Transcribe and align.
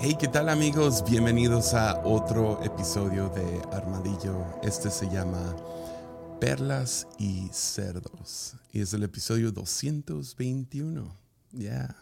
Hey, 0.00 0.16
¿qué 0.16 0.28
tal 0.28 0.48
amigos? 0.48 1.02
Bienvenidos 1.10 1.74
a 1.74 2.04
otro 2.04 2.62
episodio 2.62 3.30
de 3.30 3.60
Armadillo. 3.72 4.46
Este 4.62 4.92
se 4.92 5.10
llama 5.10 5.56
Perlas 6.40 7.08
y 7.18 7.48
Cerdos 7.52 8.54
y 8.72 8.80
es 8.80 8.94
el 8.94 9.02
episodio 9.02 9.50
221. 9.50 11.18
Ya, 11.50 11.96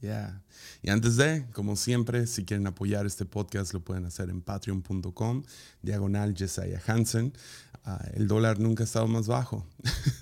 ya. 0.00 0.42
Y 0.80 0.88
antes 0.88 1.16
de, 1.16 1.44
como 1.52 1.76
siempre, 1.76 2.26
si 2.26 2.46
quieren 2.46 2.66
apoyar 2.66 3.04
este 3.04 3.26
podcast 3.26 3.74
lo 3.74 3.84
pueden 3.84 4.06
hacer 4.06 4.30
en 4.30 4.40
patreon.com, 4.40 5.42
diagonal 5.82 6.34
Jesiah 6.34 6.80
Hansen. 6.86 7.34
Ah, 7.84 8.02
el 8.14 8.26
dólar 8.26 8.58
nunca 8.58 8.84
ha 8.84 8.86
estado 8.86 9.06
más 9.06 9.26
bajo. 9.26 9.66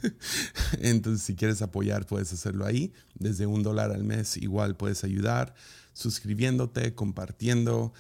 Entonces, 0.81 1.23
si 1.23 1.37
quieres 1.37 1.63
apoyar, 1.63 2.05
puedes 2.05 2.33
hacerlo 2.33 2.67
ahí. 2.67 2.93
Desde 3.15 3.47
un 3.47 3.63
dólar 3.63 3.93
al 3.93 4.03
mes, 4.03 4.37
igual 4.37 4.77
puedes 4.77 5.05
ayudar 5.05 5.55
suscribiéndote, 5.97 6.95
compartiendo 6.95 7.95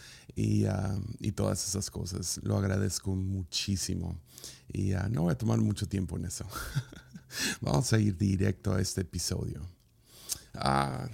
ah, 0.68 0.98
y, 1.18 1.32
todas 1.32 1.66
esas 1.66 1.90
cosas. 1.90 2.38
Lo 2.42 2.58
agradezco 2.58 3.14
muchísimo. 3.16 4.20
Y 4.70 4.92
ah, 4.92 5.08
no 5.10 5.22
voy 5.22 5.32
a 5.32 5.38
tomar 5.38 5.58
mucho 5.58 5.88
tiempo 5.88 6.18
en 6.18 6.26
eso. 6.26 6.46
Vamos 7.62 7.90
a 7.94 7.98
ir 7.98 8.18
directo 8.18 8.74
a 8.74 8.82
este 8.82 9.00
episodio. 9.00 9.62
Ah, 10.54 11.08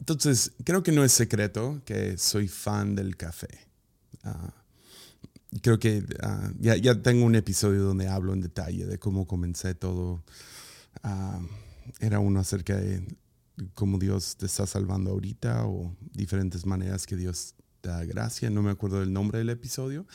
entonces, 0.00 0.50
creo 0.64 0.82
que 0.82 0.90
no 0.90 1.04
es 1.04 1.12
secreto 1.12 1.80
que 1.84 2.18
soy 2.18 2.48
fan 2.48 2.96
del 2.96 3.16
café. 3.16 3.68
creo 5.62 5.78
que 5.78 6.04
ya, 6.58 6.76
ya, 6.76 7.00
tengo 7.00 7.24
un 7.24 7.36
episodio 7.36 7.84
donde 7.84 8.08
hablo 8.08 8.32
en 8.32 8.40
detalle 8.40 8.84
de 8.84 8.98
cómo 8.98 9.28
comencé 9.28 9.76
todo. 9.76 10.24
era 12.00 12.18
uno 12.18 12.40
acerca 12.40 12.76
de 12.76 13.06
cómo 13.74 13.98
Dios 13.98 14.36
te 14.36 14.46
está 14.46 14.66
salvando 14.66 15.10
ahorita 15.10 15.66
o 15.66 15.94
diferentes 16.12 16.66
maneras 16.66 17.06
que 17.06 17.16
Dios 17.16 17.54
te 17.80 17.90
da 17.90 18.04
gracia. 18.04 18.48
No 18.48 18.62
me 18.62 18.70
acuerdo 18.70 19.00
del 19.00 19.12
nombre 19.12 19.38
del 19.38 19.50
episodio, 19.50 20.06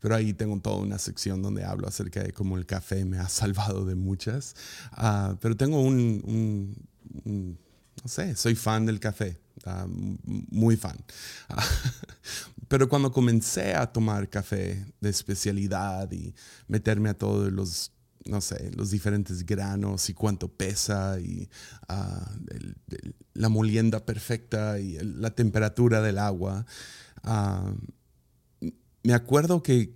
pero 0.00 0.14
ahí 0.14 0.32
tengo 0.32 0.58
toda 0.60 0.76
una 0.76 0.98
sección 0.98 1.42
donde 1.42 1.64
hablo 1.64 1.86
acerca 1.88 2.22
de 2.22 2.32
cómo 2.32 2.56
el 2.56 2.66
café 2.66 3.04
me 3.04 3.18
ha 3.18 3.28
salvado 3.28 3.84
de 3.84 3.94
muchas. 3.94 4.54
Ah, 4.92 5.36
pero 5.40 5.56
tengo 5.56 5.80
un, 5.80 6.76
no 7.24 8.08
sé, 8.08 8.34
soy 8.36 8.54
fan 8.54 8.86
del 8.86 9.00
café, 9.00 9.38
ah, 9.64 9.86
muy 9.86 10.76
fan. 10.76 10.96
pero 12.68 12.88
cuando 12.88 13.12
comencé 13.12 13.74
a 13.74 13.86
tomar 13.86 14.28
café 14.28 14.86
de 15.00 15.10
especialidad 15.10 16.10
y 16.12 16.34
meterme 16.68 17.10
a 17.10 17.14
todos 17.14 17.52
los 17.52 17.92
no 18.28 18.40
sé, 18.40 18.70
los 18.76 18.90
diferentes 18.90 19.44
granos 19.44 20.08
y 20.10 20.14
cuánto 20.14 20.48
pesa 20.48 21.18
y 21.20 21.48
ah, 21.88 22.30
la 23.34 23.48
molienda 23.48 24.04
perfecta 24.04 24.78
y 24.80 24.98
la 25.00 25.30
temperatura 25.30 26.02
del 26.02 26.18
agua. 26.18 26.66
Ah, 27.22 27.72
me 29.02 29.14
acuerdo 29.14 29.62
que, 29.62 29.94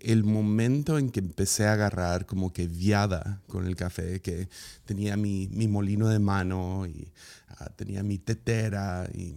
el 0.00 0.24
momento 0.24 0.98
en 0.98 1.10
que 1.10 1.20
empecé 1.20 1.66
a 1.66 1.74
agarrar 1.74 2.24
como 2.24 2.52
que 2.52 2.66
viada 2.66 3.42
con 3.48 3.66
el 3.66 3.76
café, 3.76 4.20
que 4.22 4.48
tenía 4.86 5.16
mi, 5.16 5.48
molino 5.68 6.08
de 6.08 6.18
mano 6.18 6.86
y 6.86 7.12
ah, 7.48 7.68
tenía 7.76 8.02
mi 8.02 8.18
tetera 8.18 9.08
y 9.12 9.36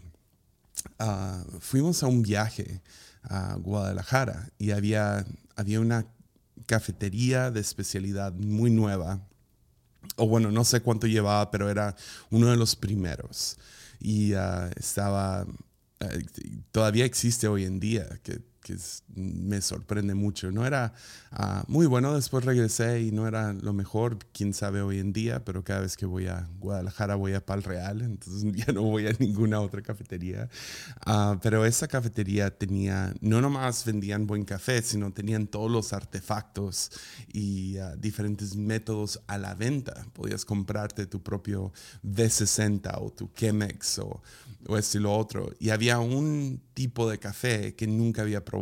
fuimos 1.59 2.02
a 2.03 2.08
un 2.08 2.22
viaje 2.22 2.81
a 3.23 3.56
Guadalajara 3.56 4.50
y 4.58 4.72
había, 4.72 5.26
había 5.56 5.80
una 5.80 6.06
cafetería 6.66 7.52
de 7.52 7.59
especialidad 7.59 8.33
muy 8.33 8.71
nueva. 8.71 9.21
O 10.17 10.27
bueno, 10.27 10.52
no 10.52 10.63
sé 10.63 10.81
cuánto 10.81 11.07
llevaba, 11.07 11.52
pero 11.52 11.69
era 11.69 11.95
uno 12.30 12.49
de 12.49 12.57
los 12.57 12.75
primeros. 12.75 13.57
Y 13.99 14.33
ah, 14.33 14.69
estaba, 14.75 15.45
eh, 16.00 16.25
todavía 16.72 17.06
existe 17.06 17.47
hoy 17.47 17.66
en 17.66 17.79
día, 17.79 18.07
que 18.23 18.40
que 18.66 18.76
me 19.14 19.62
sorprende 19.62 20.16
mucho. 20.16 20.52
No 20.52 20.66
era 20.66 20.92
ah, 21.30 21.64
muy 21.68 21.86
bueno, 21.86 22.16
después 22.16 22.44
regresé 22.44 23.00
y 23.03 23.12
no 23.12 23.28
era 23.28 23.53
lo 23.53 23.74
mejor, 23.74 24.18
quién 24.34 24.56
sabe 24.56 24.81
hoy 24.81 24.98
en 24.98 25.14
día, 25.14 25.46
pero 25.46 25.64
cada 25.64 25.81
vez 25.81 25.96
que 25.96 26.08
voy 26.08 26.26
a 26.26 26.50
Guadalajara 26.59 27.14
voy 27.14 27.34
a 27.34 27.46
Pal 27.46 27.62
Real, 27.62 28.02
entonces 28.02 28.44
ya 28.66 28.74
no 28.74 28.81
voy 28.81 29.06
a 29.06 29.14
ninguna 29.20 29.62
otra 29.62 29.84
cafetería. 29.84 30.50
Ah, 31.06 31.38
pero 31.44 31.64
esa 31.64 31.88
cafetería 31.88 32.50
tenía, 32.50 33.14
no 33.22 33.40
nomás 33.40 33.86
vendían 33.86 34.26
buen 34.26 34.44
café, 34.44 34.82
sino 34.82 35.14
tenían 35.14 35.46
todos 35.46 35.70
los 35.70 35.94
artefactos 35.94 36.90
y 37.32 37.78
ah, 37.78 37.96
diferentes 37.96 38.56
métodos 38.56 39.22
a 39.28 39.38
la 39.38 39.53
venta. 39.53 40.08
Podías 40.14 40.44
comprarte 40.44 41.06
tu 41.06 41.22
propio 41.22 41.72
V60 42.03 42.97
o 43.00 43.12
tu 43.12 43.30
Chemex 43.36 44.00
o, 44.00 44.24
o 44.68 44.76
esto 44.76 44.97
y 44.97 45.02
lo 45.02 45.16
otro. 45.16 45.53
Y 45.59 45.70
había 45.70 46.00
un 46.00 46.64
tipo 46.74 47.08
de 47.08 47.20
café 47.20 47.76
que 47.76 47.86
nunca 47.86 48.24
había 48.24 48.44
probado 48.44 48.54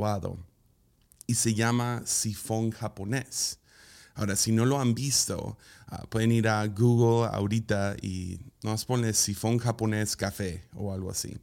y 1.27 1.35
se 1.35 1.53
llama 1.53 2.01
sifón 2.05 2.71
japonés. 2.71 3.59
Ahora, 4.15 4.35
si 4.35 4.51
no 4.51 4.65
lo 4.65 4.79
han 4.79 4.93
visto, 4.93 5.57
ah, 5.87 6.05
pueden 6.09 6.31
ir 6.31 6.47
a 6.47 6.65
Google 6.67 7.29
ahorita 7.31 7.95
y 8.01 8.39
nos 8.61 8.85
pone 8.85 9.13
sifón 9.13 9.57
japonés 9.57 10.15
café 10.15 10.63
o 10.75 10.93
algo 10.93 11.09
así. 11.09 11.37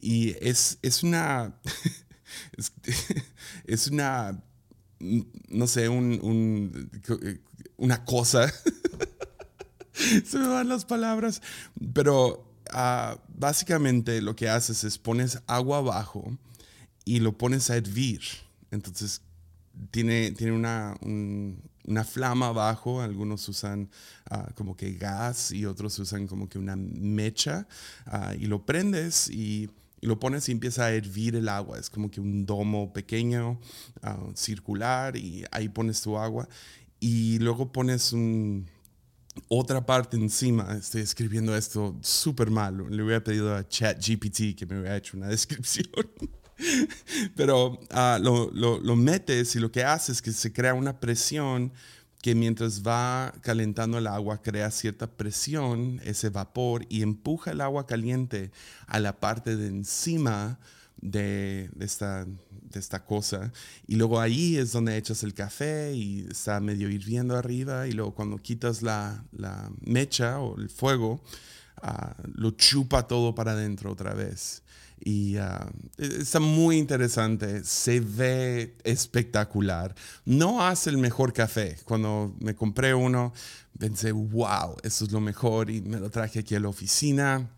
Y 0.00 0.30
es, 0.40 0.78
es 0.82 1.02
una, 1.02 1.54
es, 3.64 3.88
una, 3.88 4.42
no 5.48 5.66
sé, 5.66 5.88
un, 5.88 6.90
una 7.76 8.04
cosa. 8.04 8.52
se 9.92 10.38
me 10.38 10.48
van 10.48 10.68
las 10.68 10.84
palabras, 10.84 11.40
pero 11.94 12.52
Ah, 12.74 13.18
básicamente 13.28 14.22
lo 14.22 14.34
que 14.34 14.48
haces 14.48 14.82
es 14.84 14.96
pones 14.96 15.42
agua 15.46 15.78
abajo 15.78 16.38
y 17.04 17.20
lo 17.20 17.36
pones 17.36 17.70
a 17.70 17.76
hervir. 17.76 18.20
Entonces 18.70 19.22
tiene, 19.90 20.32
tiene 20.32 20.52
una, 20.52 20.94
una 21.00 22.04
flama 22.04 22.48
abajo, 22.48 23.00
algunos 23.00 23.48
usan 23.48 23.90
ah, 24.30 24.50
como 24.54 24.76
que 24.76 24.92
gas 24.92 25.52
y 25.52 25.66
otros 25.66 25.98
usan 25.98 26.26
como 26.26 26.48
que 26.48 26.58
una 26.58 26.76
mecha 26.76 27.66
ah, 28.06 28.34
y 28.38 28.46
lo 28.46 28.64
prendes 28.64 29.28
y, 29.28 29.70
y, 30.00 30.06
lo 30.06 30.18
pones 30.18 30.48
y 30.48 30.52
empieza 30.52 30.86
a 30.86 30.92
hervir 30.92 31.36
el 31.36 31.48
agua. 31.48 31.78
Es 31.78 31.90
como 31.90 32.10
que 32.10 32.20
un 32.20 32.44
domo 32.44 32.92
pequeño, 32.92 33.60
circular 34.34 35.16
y 35.16 35.44
ahí 35.50 35.68
pones 35.68 36.02
tu 36.02 36.18
agua 36.18 36.48
y 37.00 37.38
luego 37.38 37.72
pones 37.72 38.12
un 38.12 38.66
otra 39.48 39.84
parte 39.84 40.16
encima, 40.16 40.76
estoy 40.76 41.02
escribiendo 41.02 41.56
esto 41.56 41.96
súper 42.02 42.50
mal. 42.50 42.84
Le 42.90 43.02
hubiera 43.02 43.22
pedido 43.22 43.54
a 43.54 43.66
ChatGPT 43.66 44.54
que 44.56 44.66
me 44.66 44.78
hubiera 44.78 44.96
hecho 44.96 45.16
una 45.16 45.26
descripción. 45.28 45.86
Pero 47.36 47.78
ah, 47.90 48.18
lo, 48.20 48.50
lo, 48.52 48.96
metes 48.96 49.56
y 49.56 49.60
lo 49.60 49.72
que 49.72 49.84
hace 49.84 50.12
es 50.12 50.22
que 50.22 50.32
se 50.32 50.52
crea 50.52 50.74
una 50.74 51.00
presión 51.00 51.72
que 52.20 52.34
mientras 52.34 52.82
va 52.82 53.34
calentando 53.40 53.98
el 53.98 54.06
agua 54.06 54.42
crea 54.42 54.70
cierta 54.70 55.08
presión, 55.08 56.00
ese 56.04 56.30
vapor, 56.30 56.86
y 56.88 57.02
empuja 57.02 57.50
el 57.50 57.60
agua 57.60 57.86
caliente 57.86 58.52
a 58.86 59.00
la 59.00 59.18
parte 59.18 59.56
de 59.56 59.66
encima 59.66 60.58
de, 61.00 61.68
esta, 61.80 62.24
de 62.24 62.78
esta 62.78 63.04
cosa. 63.04 63.52
Y 63.88 63.96
luego 63.96 64.20
ahí 64.20 64.56
es 64.56 64.70
donde 64.70 64.96
echas 64.96 65.24
el 65.24 65.34
café 65.34 65.92
y 65.94 66.28
está 66.30 66.60
medio 66.60 66.88
hirviendo 66.88 67.36
arriba. 67.36 67.88
Y 67.88 67.92
luego 67.92 68.14
cuando 68.14 68.38
quitas 68.38 68.82
la, 68.82 69.24
la 69.32 69.70
mecha 69.80 70.38
o 70.38 70.56
el 70.58 70.70
fuego, 70.70 71.20
ah, 71.82 72.14
lo 72.34 72.52
chupa 72.52 73.08
todo 73.08 73.34
para 73.34 73.52
adentro 73.52 73.90
otra 73.90 74.14
vez. 74.14 74.62
Y 75.04 75.36
e, 75.36 75.42
está 75.98 76.38
muy 76.38 76.78
interesante, 76.78 77.64
se 77.64 78.00
ve 78.00 78.76
espectacular. 78.84 79.94
No 80.24 80.64
hace 80.64 80.90
el 80.90 80.98
mejor 80.98 81.32
café. 81.32 81.78
Cuando 81.84 82.36
me 82.40 82.54
compré 82.54 82.94
uno, 82.94 83.32
pensé, 83.78 84.12
wow, 84.12 84.76
eso 84.82 85.04
es 85.04 85.12
lo 85.12 85.20
mejor. 85.20 85.70
Y 85.70 85.80
me 85.80 85.98
lo 85.98 86.10
traje 86.10 86.38
aquí 86.38 86.54
a 86.54 86.60
la 86.60 86.68
oficina. 86.68 87.50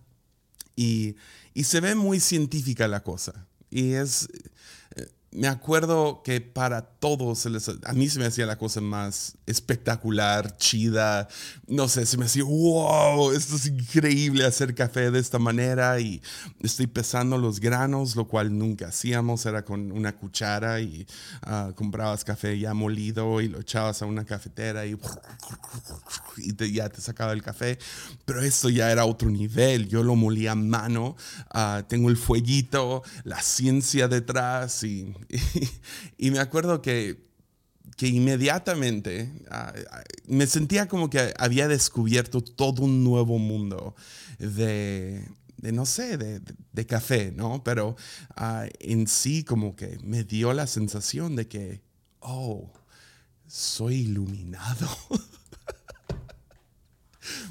Y, 0.75 1.17
y 1.52 1.64
se 1.64 1.81
ve 1.81 1.94
muy 1.94 2.19
científica 2.19 2.88
la 2.88 3.02
cosa. 3.02 3.47
Y 3.70 3.93
es, 3.93 4.29
me 5.34 5.48
acuerdo 5.48 6.22
que 6.22 6.40
para 6.40 6.82
todos, 6.82 7.46
a 7.84 7.92
mí 7.92 8.08
se 8.08 8.20
me 8.20 8.26
hacía 8.26 8.46
la 8.46 8.56
cosa 8.56 8.81
más 8.81 9.36
espectacular, 9.46 10.56
chida, 10.58 11.26
no 11.66 11.88
sé, 11.88 12.06
se 12.06 12.16
me 12.16 12.26
hacía, 12.26 12.44
wow, 12.44 13.32
esto 13.32 13.56
es 13.56 13.66
increíble 13.66 14.46
hacer 14.46 14.76
café 14.76 15.10
de 15.10 15.19
esta 15.19 15.40
manera 15.40 15.98
y 15.98 16.22
estoy 16.60 16.86
pesando 16.86 17.36
los 17.36 17.58
granos, 17.58 18.14
lo 18.14 18.28
cual 18.28 18.56
nunca 18.56 18.88
hacíamos, 18.88 19.44
era 19.44 19.64
con 19.64 19.90
una 19.90 20.16
cuchara 20.16 20.81
y 20.81 21.04
ah, 21.42 21.72
comprabas 21.75 22.25
café 22.25 22.56
ya 22.56 22.72
molido 22.72 23.40
y 23.40 23.48
lo 23.48 23.60
echabas 23.60 24.02
a 24.02 24.06
una 24.06 24.25
cafetera 24.25 24.87
y, 24.87 24.96
ya 26.72 26.88
te 26.88 27.00
sacaba 27.00 27.32
el 27.32 27.42
café, 27.42 27.78
pero 28.25 28.40
esto 28.40 28.69
ya 28.69 28.90
era 28.92 29.04
otro 29.04 29.28
nivel, 29.30 29.88
yo 29.88 30.04
lo 30.04 30.14
molía 30.14 30.52
a 30.52 30.54
mano, 30.54 31.16
ah, 31.50 31.82
tengo 31.88 32.08
el 32.08 32.16
fueguito, 32.16 33.02
la 33.25 33.42
ciencia 33.42 34.06
detrás 34.06 34.84
y 34.84 35.12
y, 36.19 36.31
me 36.31 36.38
acuerdo 36.38 36.82
que, 36.82 37.25
que 37.97 38.09
inmediatamente 38.09 39.32
ah, 39.50 39.73
ah, 39.91 40.03
me 40.26 40.47
sentía 40.47 40.88
como 40.88 41.11
que 41.11 41.35
había 41.38 41.69
descubierto 41.69 42.43
todo 42.43 42.82
un 42.82 43.05
nuevo 43.05 43.38
mundo 43.38 43.94
de, 44.38 45.26
no 45.61 45.87
sé, 45.87 46.17
de, 46.19 46.87
café, 46.87 47.32
¿no? 47.32 47.62
Pero 47.65 47.97
ah, 48.37 48.67
en 48.81 49.06
sí 49.06 49.44
como 49.44 49.76
que 49.76 49.99
me 50.03 50.25
dio 50.25 50.53
la 50.53 50.67
sensación 50.67 51.37
de 51.37 51.49
que, 51.49 51.82
oh, 52.21 52.73
soy 53.47 54.03
iluminado. 54.03 54.88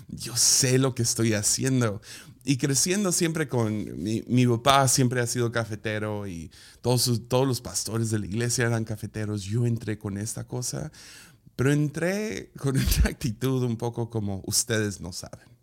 Yo 0.07 0.35
sé 0.37 0.77
lo 0.77 0.93
que 0.93 1.03
estoy 1.03 1.33
haciendo. 1.33 2.01
Y 2.45 2.57
creciendo 2.57 3.11
siempre 3.11 3.47
con 3.47 4.01
mi, 4.03 4.47
papá 4.47 4.87
siempre 4.87 5.21
ha 5.21 5.27
sido 5.27 5.51
cafetero 5.51 6.27
y 6.27 6.51
todos, 6.81 7.21
todos 7.29 7.47
los 7.47 7.61
pastores 7.61 8.11
de 8.11 8.19
la 8.19 8.25
iglesia 8.25 8.65
eran 8.65 8.83
cafeteros. 8.83 9.43
Yo 9.43 9.65
entré 9.65 9.97
con 9.97 10.17
esta 10.17 10.45
cosa, 10.45 10.91
pero 11.55 11.71
entré 11.71 12.51
con 12.57 12.75
una 12.75 13.09
actitud 13.09 13.63
un 13.63 13.77
poco 13.77 14.09
como 14.09 14.43
ustedes 14.45 14.99
no 14.99 15.13
saben. 15.13 15.53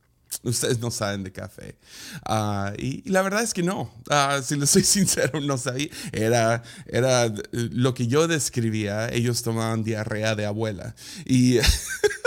Ustedes 0.42 0.78
no 0.78 0.90
saben 0.90 1.24
de 1.24 1.32
café. 1.32 1.76
Ah, 2.24 2.72
y, 2.78 3.08
la 3.10 3.20
verdad 3.22 3.42
es 3.42 3.52
que 3.52 3.62
no. 3.62 3.92
Ah, 4.08 4.40
si 4.42 4.56
les 4.56 4.70
soy 4.70 4.84
sincero, 4.84 5.40
no 5.40 5.58
sabía. 5.58 5.88
Era, 6.12 6.62
era 6.86 7.32
lo 7.52 7.94
que 7.94 8.06
yo 8.06 8.26
describía. 8.28 9.08
Ellos 9.08 9.42
tomaban 9.42 9.82
diarrea 9.82 10.34
de 10.34 10.46
abuela. 10.46 10.94
Y. 11.26 11.58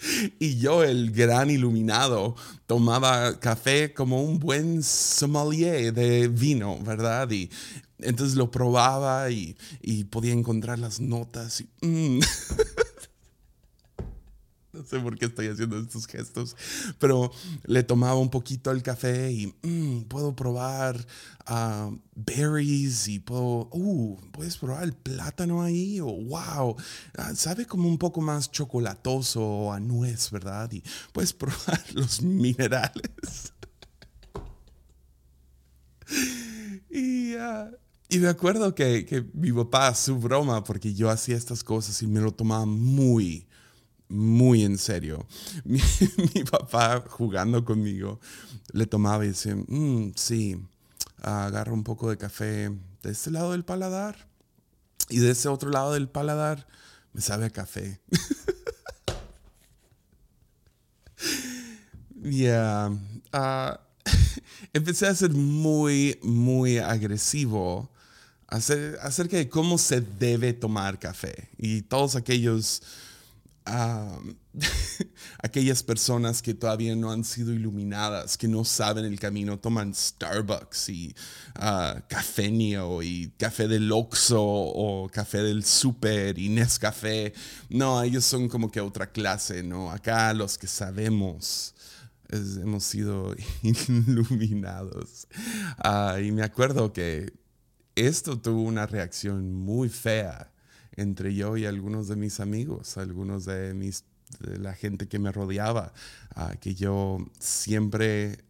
y 0.38 0.58
yo, 0.58 0.82
el 0.82 1.12
gran 1.12 1.50
iluminado, 1.50 2.36
tomaba 2.66 3.38
café 3.38 3.92
como 3.92 4.22
un 4.22 4.38
buen 4.38 4.82
sommelier 4.82 5.92
de 5.92 6.28
vino, 6.28 6.78
¿verdad? 6.82 7.30
Y 7.30 7.50
entonces 7.98 8.36
lo 8.36 8.50
probaba 8.50 9.30
y, 9.30 9.56
podía 10.10 10.32
encontrar 10.32 10.78
las 10.78 11.00
notas. 11.00 11.60
Y, 11.60 11.86
mm. 11.86 12.20
no 14.80 14.86
sé 14.86 14.98
por 14.98 15.18
qué 15.18 15.26
estoy 15.26 15.48
haciendo 15.48 15.78
estos 15.78 16.06
gestos, 16.06 16.56
pero 16.98 17.30
le 17.64 17.82
tomaba 17.82 18.16
un 18.16 18.30
poquito 18.30 18.70
el 18.70 18.82
café 18.82 19.30
y 19.30 19.54
mm, 19.62 20.02
puedo 20.04 20.34
probar 20.34 21.06
uh, 21.48 21.96
berries 22.14 23.08
y 23.08 23.18
puedo, 23.18 23.68
uh, 23.72 24.18
puedes 24.32 24.56
probar 24.56 24.84
el 24.84 24.92
plátano 24.92 25.62
ahí, 25.62 26.00
o 26.00 26.06
wow, 26.06 26.76
ah, 27.16 27.34
sabe 27.34 27.66
como 27.66 27.88
un 27.88 27.98
poco 27.98 28.20
más 28.20 28.50
chocolatoso 28.50 29.42
o 29.42 29.72
a 29.72 29.80
nuez, 29.80 30.30
¿verdad? 30.30 30.70
Y 30.72 30.82
puedes 31.12 31.32
probar 31.40 31.82
los 31.94 32.22
minerales. 32.22 33.52
y, 36.90 37.34
uh, 37.34 37.70
y 38.08 38.18
me 38.18 38.28
acuerdo 38.28 38.74
que, 38.74 39.06
que 39.06 39.24
mi 39.34 39.52
papá, 39.52 39.94
su 39.94 40.16
broma, 40.16 40.64
porque 40.64 40.94
yo 40.94 41.10
hacía 41.10 41.36
estas 41.36 41.62
cosas 41.62 42.02
y 42.02 42.08
me 42.08 42.20
lo 42.20 42.32
tomaba 42.32 42.66
muy, 42.66 43.46
muy 44.10 44.64
en 44.64 44.76
serio. 44.76 45.26
Mi, 45.64 45.78
papá 46.44 47.02
jugando 47.08 47.64
conmigo 47.64 48.20
le 48.72 48.86
tomaba 48.86 49.24
y 49.24 49.28
decía, 49.28 49.54
mm, 49.56 50.12
sí, 50.16 50.60
agarra 51.22 51.72
un 51.72 51.84
poco 51.84 52.10
de 52.10 52.18
café 52.18 52.70
de 53.02 53.10
este 53.10 53.30
lado 53.30 53.52
del 53.52 53.64
paladar 53.64 54.28
y 55.08 55.18
de 55.18 55.30
ese 55.30 55.48
otro 55.48 55.70
lado 55.70 55.94
del 55.94 56.08
paladar 56.08 56.66
me 57.12 57.20
sabe 57.20 57.46
a 57.46 57.50
café. 57.50 58.00
Ya, 62.22 62.90
ah, 63.32 63.80
empecé 64.74 65.06
a 65.06 65.14
ser 65.14 65.30
muy, 65.30 66.18
muy 66.22 66.76
agresivo 66.76 67.90
acerca 68.46 69.38
de 69.38 69.48
cómo 69.48 69.78
se 69.78 70.02
debe 70.02 70.52
tomar 70.52 70.98
café 70.98 71.48
y 71.56 71.82
todos 71.82 72.16
aquellos 72.16 72.82
aquellas 75.38 75.82
personas 75.82 76.42
que 76.42 76.54
todavía 76.54 76.94
no 76.96 77.10
han 77.10 77.24
sido 77.24 77.52
iluminadas, 77.52 78.36
que 78.36 78.48
no 78.48 78.64
saben 78.64 79.04
el 79.04 79.18
camino, 79.18 79.58
toman 79.58 79.94
Starbucks 79.94 80.88
y 80.88 81.14
uh, 81.60 83.02
y 83.02 83.28
café 83.38 83.68
del 83.68 83.90
Oxxo 83.92 84.42
o 84.42 85.08
café 85.08 85.38
del 85.38 85.64
Super 85.64 86.38
y 86.38 86.48
Nescafé. 86.48 87.32
No, 87.68 88.02
ellos 88.02 88.24
son 88.24 88.48
como 88.48 88.70
que 88.70 88.80
otra 88.80 89.10
clase, 89.10 89.62
¿no? 89.62 89.90
Acá 89.90 90.32
los 90.34 90.58
que 90.58 90.66
sabemos 90.66 91.74
hemos 92.32 92.84
sido 92.84 93.34
iluminados. 93.62 95.26
Ah, 95.78 96.18
y 96.22 96.32
me 96.32 96.42
acuerdo 96.42 96.92
que 96.92 97.32
esto 97.94 98.38
tuvo 98.38 98.62
una 98.62 98.86
reacción 98.86 99.52
muy 99.52 99.88
fea 99.88 100.49
entre 101.00 101.34
yo 101.34 101.56
y 101.56 101.66
algunos 101.66 102.08
de 102.08 102.16
mis 102.16 102.40
amigos, 102.40 102.96
algunos 102.96 103.44
de, 103.44 103.74
mis, 103.74 104.04
la 104.38 104.74
gente 104.74 105.08
que 105.08 105.18
me 105.18 105.32
rodeaba, 105.32 105.92
ah, 106.34 106.54
que 106.60 106.74
yo 106.74 107.18
siempre 107.38 108.44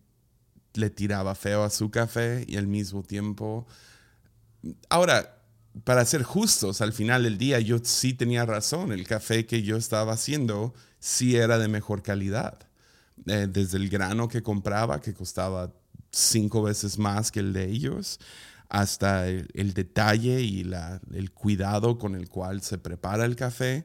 le 0.75 0.91
tiraba 0.91 1.35
feo 1.35 1.65
a 1.65 1.71
su 1.71 1.91
café 1.91 2.45
y 2.47 2.57
al 2.57 2.67
mismo 2.67 3.03
tiempo... 3.03 3.67
Ahora, 4.91 5.39
para 5.85 6.05
ser 6.05 6.23
justos, 6.23 6.81
al 6.81 6.93
final 6.93 7.23
del 7.23 7.39
día 7.39 7.61
yo 7.61 7.79
sí 7.83 8.13
tenía 8.13 8.45
razón, 8.45 8.93
el 8.93 9.07
café 9.07 9.47
que 9.47 9.63
yo 9.63 9.77
estaba 9.77 10.13
haciendo 10.13 10.75
sí 10.99 11.37
era 11.37 11.59
de 11.59 11.69
mejor 11.69 12.03
calidad. 12.03 12.59
Eh, 13.27 13.47
desde 13.51 13.77
el 13.77 13.89
grano 13.89 14.29
que 14.29 14.43
compraba, 14.43 15.01
que 15.01 15.15
costaba 15.15 15.73
cinco 16.11 16.63
veces 16.63 16.99
más 16.99 17.31
que 17.31 17.41
el 17.41 17.53
de 17.53 17.67
ellos, 17.67 18.19
hasta 18.71 19.27
el, 19.29 19.75
detalle 19.75 20.41
y 20.43 20.65
el 21.13 21.33
cuidado 21.33 21.99
con 21.99 22.15
el 22.15 22.29
cual 22.29 22.63
se 22.63 22.79
prepara 22.79 23.25
el 23.25 23.35
café. 23.35 23.85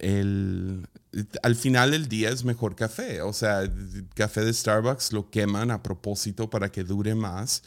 al 0.00 1.56
final 1.56 1.90
del 1.92 2.08
día 2.08 2.28
es 2.28 2.44
mejor 2.44 2.76
café. 2.76 3.22
O 3.22 3.32
sea, 3.32 3.62
el 3.62 4.06
café 4.14 4.44
de 4.44 4.52
Starbucks 4.52 5.12
lo 5.12 5.30
queman 5.30 5.70
a 5.70 5.82
propósito 5.82 6.50
para 6.50 6.70
que 6.70 6.84
dure 6.84 7.14
más. 7.14 7.62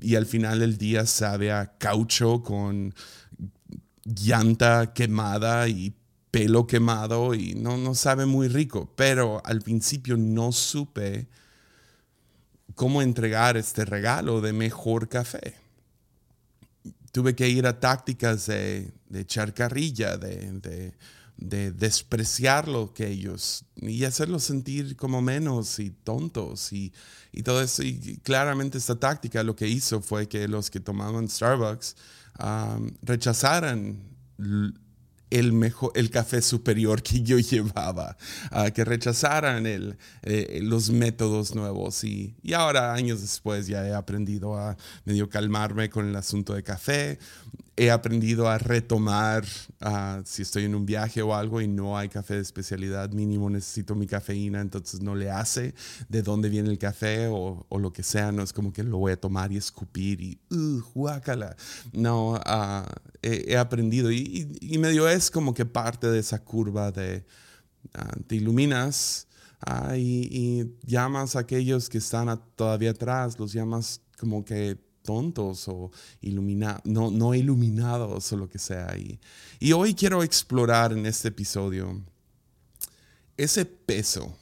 Y 0.00 0.16
al 0.16 0.26
final 0.26 0.58
del 0.58 0.78
día 0.78 1.06
sabe 1.06 1.52
a 1.52 1.76
caucho 1.78 2.42
con 2.42 2.92
llanta 4.04 4.92
quemada 4.94 5.68
y 5.68 5.94
pelo 6.30 6.66
quemado 6.66 7.34
y 7.34 7.54
no, 7.54 7.76
no 7.76 7.94
sabe 7.94 8.26
muy 8.26 8.48
rico. 8.48 8.92
Pero 8.96 9.40
al 9.44 9.60
principio 9.60 10.16
no 10.16 10.50
supe 10.50 11.28
cómo 12.74 13.00
entregar 13.00 13.56
este 13.56 13.84
regalo 13.84 14.40
de 14.40 14.52
mejor 14.52 15.08
café 15.08 15.63
tuve 17.14 17.36
que 17.36 17.48
ir 17.48 17.64
a 17.64 17.78
tácticas 17.78 18.46
de, 18.46 18.92
echar 19.14 19.54
carrilla, 19.54 20.16
de, 20.16 20.92
despreciar 21.36 22.66
lo 22.66 22.92
que 22.92 23.06
ellos 23.06 23.64
y 23.76 24.02
hacerlos 24.02 24.42
sentir 24.42 24.96
como 24.96 25.22
menos 25.22 25.78
y 25.78 25.90
tontos 25.90 26.72
y, 26.72 26.92
todo 27.44 27.62
eso. 27.62 27.84
Y 27.84 28.18
claramente 28.24 28.78
esta 28.78 28.96
táctica 28.96 29.44
lo 29.44 29.54
que 29.54 29.68
hizo 29.68 30.00
fue 30.00 30.26
que 30.28 30.48
los 30.48 30.70
que 30.70 30.80
tomaban 30.80 31.28
Starbucks 31.28 31.94
rechazaran 33.02 34.02
el, 35.34 35.52
mejor, 35.52 35.90
el 35.96 36.10
café 36.10 36.40
superior 36.40 37.02
que 37.02 37.22
yo 37.22 37.38
llevaba, 37.38 38.16
que 38.72 38.84
rechazaran 38.84 39.66
el, 39.66 39.96
eh, 40.22 40.60
los 40.62 40.90
métodos 40.90 41.54
nuevos. 41.54 42.04
Y, 42.04 42.36
y, 42.42 42.52
ahora, 42.52 42.94
años 42.94 43.20
después, 43.20 43.66
ya 43.66 43.86
he 43.86 43.92
aprendido 43.92 44.56
a 44.56 44.76
medio 45.04 45.28
calmarme 45.28 45.90
con 45.90 46.08
el 46.08 46.14
asunto 46.14 46.54
de 46.54 46.62
café 46.62 47.18
he 47.76 47.90
aprendido 47.90 48.48
a 48.48 48.58
retomar, 48.58 49.44
ah, 49.80 50.22
si 50.24 50.42
estoy 50.42 50.64
en 50.64 50.74
un 50.74 50.86
viaje 50.86 51.22
o 51.22 51.34
algo 51.34 51.60
y 51.60 51.66
no 51.66 51.98
hay 51.98 52.08
café 52.08 52.34
de 52.34 52.40
especialidad, 52.40 53.10
mínimo 53.10 53.50
necesito 53.50 53.94
mi 53.94 54.06
cafeína, 54.06 54.60
entonces 54.60 55.00
no 55.00 55.14
le 55.14 55.30
hace 55.30 55.74
de 56.08 56.22
dónde 56.22 56.48
viene 56.48 56.70
el 56.70 56.78
café 56.78 57.26
o, 57.28 57.66
lo 57.70 57.92
que 57.92 58.02
sea, 58.02 58.30
no 58.32 58.42
es 58.42 58.52
como 58.52 58.72
que 58.72 58.82
lo 58.82 58.98
voy 58.98 59.12
a 59.12 59.20
tomar 59.20 59.50
y 59.50 59.56
escupir 59.56 60.20
y, 60.20 60.40
uh, 60.50 60.82
guácala. 60.94 61.56
No, 61.92 62.40
ah, 62.44 62.86
he, 63.22 63.56
aprendido 63.56 64.12
y, 64.12 64.78
medio 64.78 65.08
es 65.08 65.30
como 65.30 65.54
que 65.54 65.64
parte 65.64 66.08
de 66.10 66.20
esa 66.20 66.44
curva 66.44 66.92
de 66.92 67.24
ah, 67.94 68.16
te 68.26 68.36
iluminas. 68.36 69.26
y, 69.96 70.28
y, 70.30 70.76
llamas 70.86 71.36
a 71.36 71.40
aquellos 71.40 71.88
que 71.88 71.98
están 71.98 72.40
todavía 72.54 72.90
atrás, 72.90 73.38
los 73.38 73.52
llamas 73.52 74.00
como 74.18 74.44
que 74.44 74.78
tontos 75.04 75.68
o 75.68 75.90
ilumina 76.20 76.80
no, 76.84 77.10
no 77.10 77.34
iluminados 77.34 78.32
o 78.32 78.36
lo 78.36 78.48
que 78.48 78.58
sea. 78.58 78.96
Y, 78.96 79.20
y 79.60 79.72
hoy 79.72 79.94
quiero 79.94 80.22
explorar 80.22 80.92
en 80.92 81.06
este 81.06 81.28
episodio 81.28 82.02
ese 83.36 83.64
peso 83.64 84.36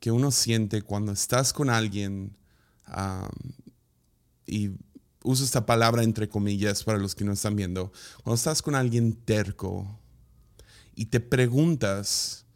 que 0.00 0.10
uno 0.10 0.30
siente 0.30 0.82
cuando 0.82 1.12
estás 1.12 1.52
con 1.52 1.70
alguien 1.70 2.36
y 4.46 4.70
uso 5.22 5.44
esta 5.44 5.66
palabra 5.66 6.02
entre 6.02 6.28
comillas 6.28 6.84
para 6.84 6.98
los 6.98 7.14
que 7.14 7.24
no 7.24 7.32
están 7.32 7.56
viendo, 7.56 7.92
cuando 8.22 8.36
estás 8.36 8.62
con 8.62 8.74
alguien 8.74 9.12
terco 9.12 10.00
y 10.94 11.06
te 11.06 11.20
preguntas, 11.20 12.46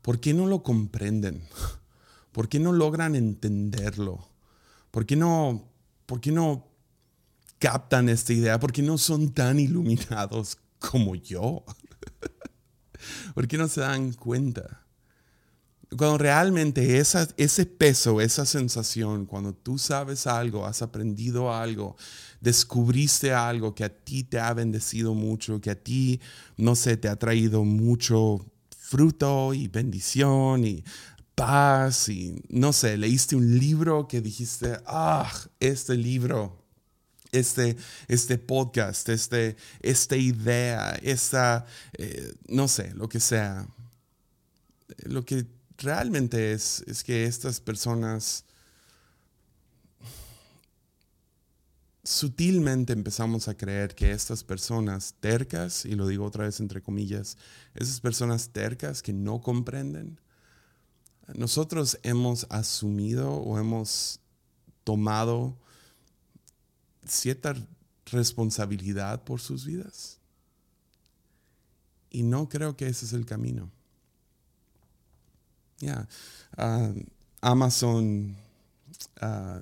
¿por 0.00 0.20
qué 0.20 0.32
no 0.32 0.46
lo 0.46 0.62
comprenden? 0.62 1.44
¿Por 2.32 2.48
qué 2.48 2.58
no 2.58 2.72
logran 2.72 3.14
entenderlo? 3.14 4.26
¿Por 4.90 5.06
qué 5.06 5.16
no 5.16 5.73
¿Por 6.06 6.20
qué 6.20 6.32
no 6.32 6.66
captan 7.58 8.08
esta 8.08 8.32
idea? 8.32 8.60
¿Por 8.60 8.72
qué 8.72 8.82
no 8.82 8.98
son 8.98 9.32
tan 9.32 9.58
iluminados 9.58 10.58
como 10.78 11.14
yo? 11.14 11.64
¿Por 13.34 13.48
qué 13.48 13.58
no 13.58 13.68
se 13.68 13.80
dan 13.80 14.12
cuenta? 14.12 14.84
cuando 15.96 16.18
realmente 16.18 16.98
ese 16.98 17.66
peso, 17.66 18.20
esa 18.20 18.46
sensación, 18.46 19.26
cuando 19.26 19.54
tú 19.54 19.78
sabes 19.78 20.26
algo, 20.26 20.66
has 20.66 20.82
aprendido 20.82 21.52
algo, 21.52 21.96
descubriste 22.40 23.32
algo 23.32 23.74
que 23.74 23.84
a 23.84 23.88
ti 23.88 24.24
te 24.24 24.38
ha 24.40 24.52
bendecido 24.54 25.14
mucho, 25.14 25.60
que 25.60 25.70
a 25.70 25.74
ti, 25.74 26.20
no 26.56 26.74
sé, 26.74 26.96
te 26.96 27.08
ha 27.08 27.16
traído 27.16 27.64
mucho 27.64 28.44
fruto 28.76 29.54
y 29.54 29.68
bendición 29.68 30.64
y 30.64 30.84
paz 31.34 32.08
y, 32.08 32.42
no 32.48 32.72
sé, 32.72 32.96
leíste 32.96 33.36
un 33.36 33.58
libro 33.58 34.08
que 34.08 34.20
dijiste, 34.20 34.78
ah, 34.86 35.32
este 35.60 35.96
libro 35.96 36.64
este, 37.34 37.76
este 38.08 38.38
podcast, 38.38 39.08
este, 39.08 39.56
esta 39.80 40.16
idea, 40.16 40.92
esta, 41.02 41.66
eh, 41.98 42.34
no 42.48 42.68
sé, 42.68 42.94
lo 42.94 43.08
que 43.08 43.20
sea. 43.20 43.66
Lo 45.04 45.24
que 45.24 45.46
realmente 45.78 46.52
es, 46.52 46.84
es 46.86 47.02
que 47.02 47.24
estas 47.24 47.60
personas 47.60 48.44
sutilmente 52.04 52.92
empezamos 52.92 53.48
a 53.48 53.56
creer 53.56 53.94
que 53.94 54.12
estas 54.12 54.44
personas 54.44 55.14
tercas, 55.20 55.86
y 55.86 55.94
lo 55.94 56.06
digo 56.06 56.24
otra 56.26 56.44
vez 56.44 56.60
entre 56.60 56.82
comillas, 56.82 57.38
esas 57.74 58.00
personas 58.00 58.50
tercas 58.50 59.02
que 59.02 59.12
no 59.12 59.40
comprenden, 59.40 60.20
nosotros 61.32 61.98
hemos 62.02 62.46
asumido 62.50 63.32
o 63.32 63.58
hemos 63.58 64.20
tomado 64.84 65.56
cierta 67.06 67.54
responsabilidad 68.06 69.24
por 69.24 69.40
sus 69.40 69.64
vidas. 69.64 70.18
Y 72.10 72.22
no 72.22 72.48
creo 72.48 72.76
que 72.76 72.86
ese 72.86 73.06
es 73.06 73.12
el 73.12 73.26
camino. 73.26 73.70
Ya, 75.78 76.06
ah, 76.56 76.92
Amazon, 77.40 78.36
ah, 79.20 79.60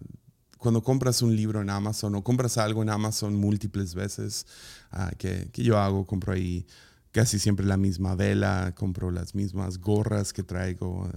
cuando 0.59 0.83
compras 0.83 1.23
un 1.23 1.35
libro 1.35 1.63
en 1.63 1.71
Amazon 1.71 2.15
o 2.15 2.23
compras 2.23 2.59
algo 2.59 2.83
en 2.83 2.91
Amazon 2.91 3.35
múltiples 3.35 3.95
veces, 3.95 4.47
ah, 4.91 5.11
que, 5.17 5.49
yo 5.55 5.79
hago, 5.79 6.07
compro 6.07 6.33
ahí 6.33 6.67
casi 7.13 7.39
siempre 7.39 7.65
la 7.65 7.77
misma 7.77 8.15
vela, 8.17 8.75
compro 8.75 9.11
las 9.11 9.35
mismas 9.35 9.79
gorras 9.79 10.33
que 10.33 10.43
traigo, 10.43 11.09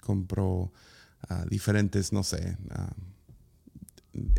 compro 0.00 0.72
diferentes, 1.48 2.12
no 2.12 2.22
sé, 2.22 2.56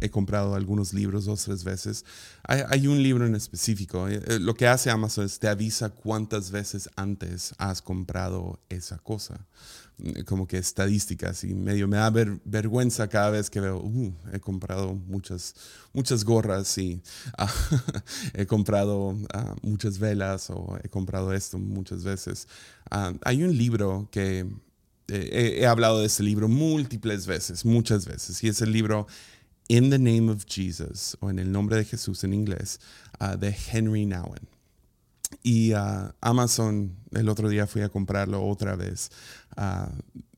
he 0.01 0.09
comprado 0.09 0.55
algunos 0.55 0.93
libros 0.93 1.25
dos, 1.25 1.43
tres 1.43 1.63
veces. 1.63 2.05
Hay, 2.43 2.87
un 2.87 3.01
libro 3.01 3.25
en 3.25 3.35
específico. 3.35 4.07
Eh, 4.07 4.21
eh, 4.27 4.39
lo 4.39 4.55
que 4.55 4.67
hace 4.67 4.89
Amazon 4.89 5.25
es 5.25 5.39
te 5.39 5.47
avisa 5.47 5.89
cuántas 5.89 6.51
veces 6.51 6.89
antes 6.95 7.53
has 7.57 7.81
comprado 7.81 8.59
esa 8.69 8.97
cosa. 8.99 9.45
Mm, 9.97 10.21
como 10.25 10.47
que 10.47 10.57
estadísticas 10.57 11.43
y 11.43 11.53
medio 11.53 11.87
me 11.87 11.97
da 11.97 12.09
vergüenza 12.43 13.07
cada 13.07 13.29
vez 13.29 13.49
que 13.49 13.61
veo, 13.61 13.77
uh, 13.77 14.13
he 14.33 14.39
comprado 14.39 14.93
muchas, 14.93 15.55
muchas 15.93 16.25
gorras 16.25 16.77
y 16.77 17.01
ah, 17.37 17.51
he 18.33 18.45
comprado 18.45 19.17
ah, 19.33 19.55
muchas 19.61 19.97
velas 19.99 20.49
o 20.49 20.77
he 20.83 20.89
comprado 20.89 21.33
esto 21.33 21.57
muchas 21.57 22.03
veces. 22.03 22.47
Ah, 22.91 23.13
hay 23.23 23.43
un 23.43 23.57
libro 23.57 24.09
que 24.11 24.45
eh, 25.07 25.59
he, 25.61 25.65
hablado 25.67 25.99
de 25.99 26.07
ese 26.07 26.23
libro 26.23 26.47
múltiples 26.47 27.27
veces, 27.27 27.63
muchas 27.63 28.05
veces, 28.05 28.43
y 28.43 28.47
es 28.47 28.61
el 28.61 28.71
libro 28.71 29.05
In 29.67 29.89
the 29.89 29.97
Name 29.97 30.29
of 30.29 30.45
Jesus, 30.45 31.17
o 31.21 31.29
en 31.29 31.39
el 31.39 31.51
nombre 31.51 31.77
de 31.77 31.85
Jesús 31.85 32.23
en 32.23 32.33
inglés, 32.33 32.79
uh, 33.19 33.35
de 33.35 33.55
Henry 33.71 34.05
Nowen. 34.05 34.47
Y 35.41 35.73
uh, 35.73 36.11
Amazon, 36.21 36.95
el 37.11 37.29
otro 37.29 37.49
día 37.49 37.65
fui 37.65 37.81
a 37.81 37.89
comprarlo 37.89 38.45
otra 38.45 38.75
vez. 38.75 39.09
Uh, 39.57 39.89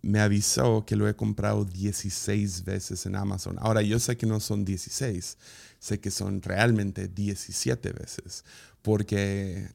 me 0.01 0.21
avisó 0.21 0.85
que 0.85 0.95
lo 0.95 1.09
he 1.09 1.15
comprado 1.15 1.65
16 1.65 2.63
veces 2.63 3.05
en 3.05 3.17
Amazon. 3.17 3.57
Ahora, 3.59 3.81
yo 3.81 3.99
sé 3.99 4.15
que 4.15 4.25
no 4.25 4.39
son 4.39 4.63
16, 4.63 5.37
sé 5.79 5.99
que 5.99 6.09
son 6.09 6.41
realmente 6.41 7.09
17 7.09 7.91
veces, 7.91 8.45
porque 8.81 9.67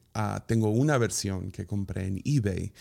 tengo 0.47 0.69
una 0.69 0.97
versión 0.97 1.51
que 1.51 1.67
compré 1.67 2.07
en 2.07 2.21
eBay, 2.25 2.73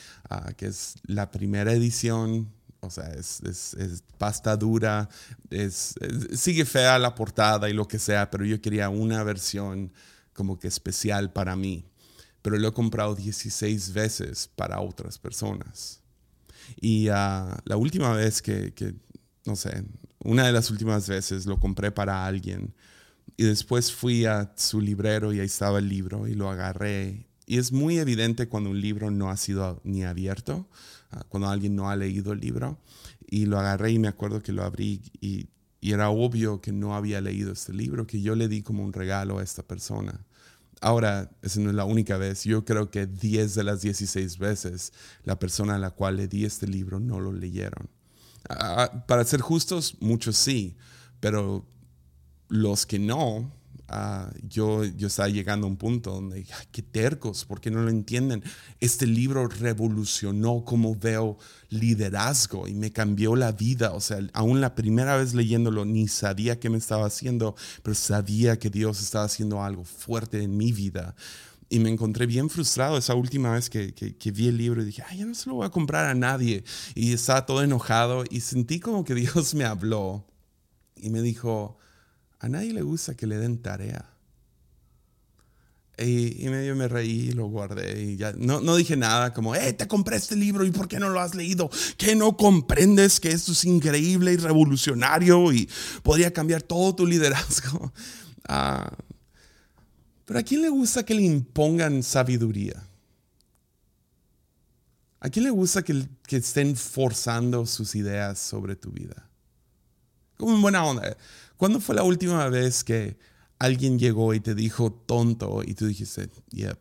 que 0.57 0.67
es 0.67 0.95
la 1.05 1.31
primera 1.31 1.75
edición 1.75 2.49
o 2.83 2.91
sea, 2.91 3.13
es, 3.13 3.41
pasta 4.19 4.57
dura, 4.57 5.09
es, 5.51 5.95
sigue 6.35 6.65
fea 6.65 6.99
la 6.99 7.15
portada 7.15 7.71
y 7.71 7.73
lo 7.73 7.87
que 7.87 8.01
sea, 8.01 8.29
pero 8.29 8.45
yo 8.45 8.61
quería 8.61 8.89
una 8.89 9.23
versión 9.23 9.93
como 10.33 10.59
que 10.59 10.67
especial 10.67 11.33
para 11.33 11.55
mí. 11.55 11.85
Pero 12.43 12.59
lo 12.59 12.69
he 12.69 12.73
comprado 12.73 13.15
16 13.15 13.93
veces 13.93 14.51
para 14.57 14.81
otras 14.81 15.17
personas. 15.17 16.01
Y 16.81 17.07
ah, 17.09 17.57
la 17.65 17.77
última 17.77 18.15
vez 18.15 18.43
que, 18.43 18.75
que, 18.75 18.95
no 19.47 19.55
sé, 19.55 19.85
una 20.19 20.45
de 20.45 20.53
las 20.53 20.69
últimas 20.71 21.09
veces 21.09 21.47
lo 21.47 21.61
compré 21.61 21.93
para 21.93 22.27
alguien 22.27 22.75
y 23.37 23.45
después 23.45 23.93
fui 23.93 24.25
a 24.27 24.53
su 24.57 24.81
librero 24.81 25.33
y 25.33 25.39
ahí 25.39 25.47
estaba 25.47 25.79
el 25.79 25.89
libro 25.89 26.27
y 26.27 26.35
lo 26.35 26.51
agarré. 26.51 27.29
Y 27.47 27.59
es 27.59 27.71
muy 27.71 27.99
evidente 27.99 28.49
cuando 28.49 28.71
un 28.71 28.81
libro 28.81 29.13
no 29.13 29.31
ha 29.31 29.37
sido 29.37 29.81
ni 29.85 30.03
abierto 30.03 30.69
cuando 31.29 31.49
alguien 31.49 31.77
no 31.77 31.91
ha 31.91 31.97
leído 31.97 32.33
el 32.33 32.41
libro. 32.41 32.79
Y 33.27 33.47
lo 33.47 33.59
agarré 33.59 33.93
y 33.93 33.99
me 33.99 34.09
acuerdo 34.09 34.43
que 34.43 34.53
lo 34.53 34.63
abrí 34.63 35.01
y, 35.21 35.49
era 35.81 36.11
obvio 36.11 36.61
que 36.61 36.71
no 36.71 36.95
había 36.95 37.21
leído 37.21 37.53
este 37.53 37.73
libro, 37.73 38.07
que 38.07 38.23
yo 38.23 38.37
le 38.37 38.47
di 38.47 38.63
como 38.63 38.85
un 38.85 38.93
regalo 38.93 39.39
a 39.39 39.43
esta 39.43 39.65
persona. 39.65 40.25
Ahora, 40.81 41.29
esa 41.43 41.59
no 41.59 41.71
es 41.71 41.75
la 41.75 41.85
única 41.85 42.17
vez. 42.19 42.45
Yo 42.45 42.65
creo 42.65 42.89
que 42.89 43.07
10 43.07 43.57
de 43.57 43.65
las 43.65 43.81
16 43.83 44.39
veces 44.39 44.93
la 45.25 45.41
persona 45.41 45.75
a 45.75 45.79
la 45.79 45.91
cual 45.91 46.19
le 46.19 46.29
di 46.29 46.45
este 46.45 46.69
libro 46.69 47.01
no 47.01 47.19
lo 47.19 47.33
leyeron. 47.33 47.89
Ah, 48.49 49.05
para 49.09 49.25
ser 49.25 49.41
justos, 49.41 49.97
muchos 50.01 50.37
sí, 50.37 50.77
pero 51.19 51.67
los 52.49 52.87
que 52.87 53.01
no, 53.01 53.51
Ah, 53.89 54.33
yo, 54.49 54.85
yo 54.85 55.09
estaba 55.09 55.29
llegando 55.29 55.67
a 55.67 55.71
un 55.71 55.77
punto 55.77 56.13
donde, 56.13 56.47
qué 56.71 56.83
tercos, 56.83 57.45
porque 57.45 57.71
no 57.71 57.83
lo 57.83 57.91
entienden. 57.91 58.43
Este 58.81 59.07
libro 59.07 59.49
revolucionó 59.49 60.65
cómo 60.65 60.95
veo 60.95 61.37
liderazgo 61.69 62.69
y 62.69 62.75
me 62.75 62.91
cambió 62.91 63.37
la 63.37 63.53
vida. 63.53 63.93
O 63.93 64.01
sea, 64.01 64.19
aún 64.33 64.61
la 64.61 64.75
primera 64.75 65.17
vez 65.17 65.35
leyéndolo 65.35 65.85
ni 65.85 66.09
sabía 66.09 66.59
qué 66.59 66.71
me 66.71 66.79
estaba 66.79 67.07
haciendo, 67.07 67.55
pero 67.83 67.95
sabía 67.95 68.59
que 68.59 68.71
Dios 68.71 69.01
estaba 69.03 69.25
haciendo 69.25 69.63
algo 69.63 69.85
fuerte 69.85 70.43
en 70.43 70.57
mi 70.57 70.73
vida. 70.73 71.15
Y 71.69 71.79
me 71.79 71.89
encontré 71.89 72.27
bien 72.27 72.51
frustrado 72.51 72.99
esa 72.99 73.15
última 73.15 73.53
vez 73.53 73.71
que, 73.71 73.95
que, 73.95 74.31
vi 74.31 74.49
el 74.49 74.59
libro 74.59 74.83
y 74.83 74.85
dije, 74.85 75.03
ay, 75.09 75.19
ya 75.19 75.25
no 75.25 75.35
se 75.35 75.49
lo 75.49 75.57
voy 75.57 75.67
a 75.67 75.71
comprar 75.71 76.05
a 76.05 76.15
nadie. 76.15 76.65
Y 76.95 77.15
estaba 77.15 77.47
todo 77.47 77.63
enojado 77.63 78.25
y 78.31 78.41
sentí 78.41 78.79
como 78.79 79.05
que 79.05 79.15
Dios 79.15 79.55
me 79.55 79.65
habló 79.65 80.27
y 80.97 81.09
me 81.11 81.23
dijo, 81.23 81.79
a 82.43 82.49
nadie 82.49 82.73
le 82.73 82.83
gusta 82.83 83.15
que 83.15 83.29
le 83.29 83.39
den 83.39 83.63
tarea. 83.63 84.05
Y, 85.97 86.49
medio 86.49 86.75
me 86.75 86.89
reí, 86.89 87.31
lo 87.31 87.47
guardé 87.47 88.03
y 88.03 88.17
ya 88.17 88.33
no, 88.33 88.61
no 88.61 88.75
dije 88.75 88.97
nada 88.97 89.33
como, 89.33 89.55
eh, 89.55 89.73
te 89.73 89.87
compré 89.87 90.17
este 90.17 90.35
libro 90.35 90.65
y 90.65 90.73
¿por 90.73 90.89
qué 90.89 90.99
no 90.99 91.09
lo 91.11 91.21
has 91.21 91.37
leído? 91.37 91.71
¿Que 91.97 92.17
no 92.17 92.37
comprendes 92.37 93.21
que 93.21 93.31
esto 93.31 93.53
es 93.53 93.65
increíble 93.65 94.33
y 94.33 94.37
revolucionario 94.39 95.53
y 95.53 95.69
podría 96.03 96.33
cambiar 96.33 96.63
todo 96.63 96.95
tu 96.95 97.07
liderazgo? 97.07 97.93
Ah, 98.49 98.93
pero 100.25 100.41
¿a 100.41 100.43
quién 100.43 100.63
le 100.63 100.69
gusta 100.69 101.05
que 101.05 101.15
le 101.15 101.23
impongan 101.23 102.03
sabiduría? 102.03 102.83
¿A 105.21 105.29
quién 105.29 105.45
le 105.45 105.51
gusta 105.51 105.85
que, 105.85 106.09
que 106.27 106.39
estén 106.39 106.75
forzando 106.75 107.65
sus 107.67 107.95
ideas 107.95 108.41
sobre 108.41 108.75
tu 108.75 108.91
vida? 108.91 109.31
Como 110.37 110.57
en 110.57 110.63
buena 110.63 110.85
onda. 110.85 111.17
¿Cuándo 111.63 111.79
fue 111.79 111.95
la 111.95 112.03
última 112.03 112.49
vez 112.49 112.83
que 112.83 113.17
alguien 113.61 113.97
llegó 113.97 114.35
y 114.35 114.41
te 114.41 114.57
dijo 114.57 114.91
tonto 114.93 115.63
y 115.65 115.75
tú 115.75 115.87
dijiste, 115.87 116.29
yeah, 116.51 116.77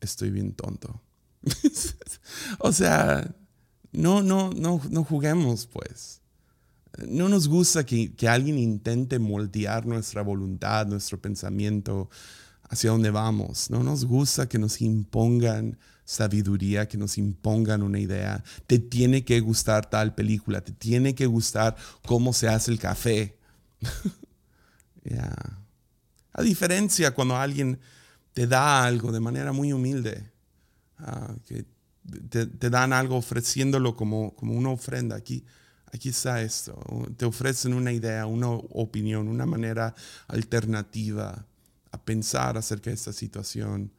estoy 0.00 0.30
bien 0.30 0.54
tonto? 0.54 1.02
o 2.58 2.72
sea, 2.72 3.30
no, 3.92 4.22
no, 4.22 4.48
no, 4.48 4.80
no 4.88 5.04
juguemos 5.04 5.66
pues. 5.66 6.22
No 7.06 7.28
nos 7.28 7.46
gusta 7.46 7.84
que, 7.84 8.14
que, 8.14 8.26
alguien 8.26 8.56
intente 8.56 9.18
moldear 9.18 9.84
nuestra 9.84 10.22
voluntad, 10.22 10.86
nuestro 10.86 11.20
pensamiento 11.20 12.08
hacia 12.70 12.88
dónde 12.88 13.10
vamos. 13.10 13.68
No 13.68 13.82
nos 13.82 14.06
gusta 14.06 14.48
que 14.48 14.58
nos 14.58 14.80
impongan 14.80 15.78
sabiduría, 16.06 16.88
que 16.88 16.96
nos 16.96 17.18
impongan 17.18 17.82
una 17.82 18.00
idea. 18.00 18.42
Te 18.66 18.78
tiene 18.78 19.26
que 19.26 19.40
gustar 19.40 19.90
tal 19.90 20.14
película, 20.14 20.62
te 20.62 20.72
tiene 20.72 21.14
que 21.14 21.26
gustar 21.26 21.76
cómo 22.06 22.32
se 22.32 22.48
hace 22.48 22.70
el 22.70 22.78
café. 22.78 23.36
A 26.34 26.42
diferencia 26.42 27.12
cuando 27.12 27.36
alguien 27.36 27.78
te 28.32 28.46
da 28.46 28.84
algo 28.84 29.12
de 29.12 29.20
manera 29.20 29.52
muy 29.52 29.72
humilde, 29.72 30.30
ah, 30.98 31.34
que 31.46 31.66
te, 32.28 32.70
dan 32.70 32.92
algo 32.92 33.16
ofreciéndolo 33.16 33.94
como, 33.96 34.34
como 34.34 34.54
una 34.54 34.70
ofrenda. 34.70 35.16
Aquí, 35.16 35.44
aquí 35.92 36.08
está 36.08 36.40
esto. 36.42 36.78
Te 37.16 37.24
ofrecen 37.24 37.74
una 37.74 37.92
idea, 37.92 38.26
una 38.26 38.48
opinión, 38.48 39.28
una 39.28 39.46
manera 39.46 39.94
alternativa 40.28 41.44
a 41.90 42.02
pensar 42.02 42.56
acerca 42.56 42.90
de 42.90 42.94
esta 42.94 43.12
situación. 43.12 43.92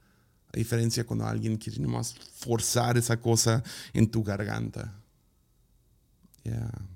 A 0.51 0.57
diferencia 0.57 1.05
cuando 1.05 1.25
alguien 1.25 1.57
quiere 1.57 1.79
nomás 1.79 2.13
forzar 2.13 2.97
esa 2.97 3.17
cosa 3.19 3.63
en 3.93 4.09
tu 4.09 4.23
garganta. 4.23 4.93
Yeah. 6.43 6.92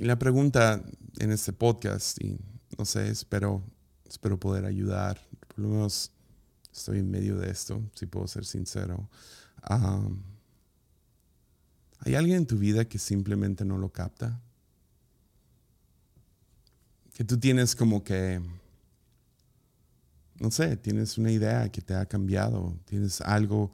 Y 0.00 0.06
la 0.06 0.18
pregunta 0.18 0.82
en 1.18 1.30
este 1.30 1.52
podcast, 1.52 2.18
y 2.24 2.38
no 2.78 2.86
sé, 2.86 3.10
espero, 3.10 3.62
espero 4.08 4.40
poder 4.40 4.64
ayudar, 4.64 5.20
por 5.46 5.58
lo 5.58 5.68
menos 5.68 6.10
estoy 6.72 7.00
en 7.00 7.10
medio 7.10 7.36
de 7.36 7.50
esto, 7.50 7.82
si 7.94 8.06
puedo 8.06 8.26
ser 8.26 8.46
sincero. 8.46 9.10
¿Hay 11.98 12.14
alguien 12.14 12.38
en 12.38 12.46
tu 12.46 12.56
vida 12.56 12.86
que 12.86 12.98
simplemente 12.98 13.62
no 13.62 13.76
lo 13.76 13.90
capta? 13.90 14.40
Que 17.12 17.22
tú 17.22 17.38
tienes 17.38 17.76
como 17.76 18.02
que, 18.02 18.40
no 20.36 20.50
sé, 20.50 20.78
tienes 20.78 21.18
una 21.18 21.30
idea 21.30 21.70
que 21.70 21.82
te 21.82 21.94
ha 21.94 22.06
cambiado, 22.06 22.74
tienes 22.86 23.20
algo 23.20 23.70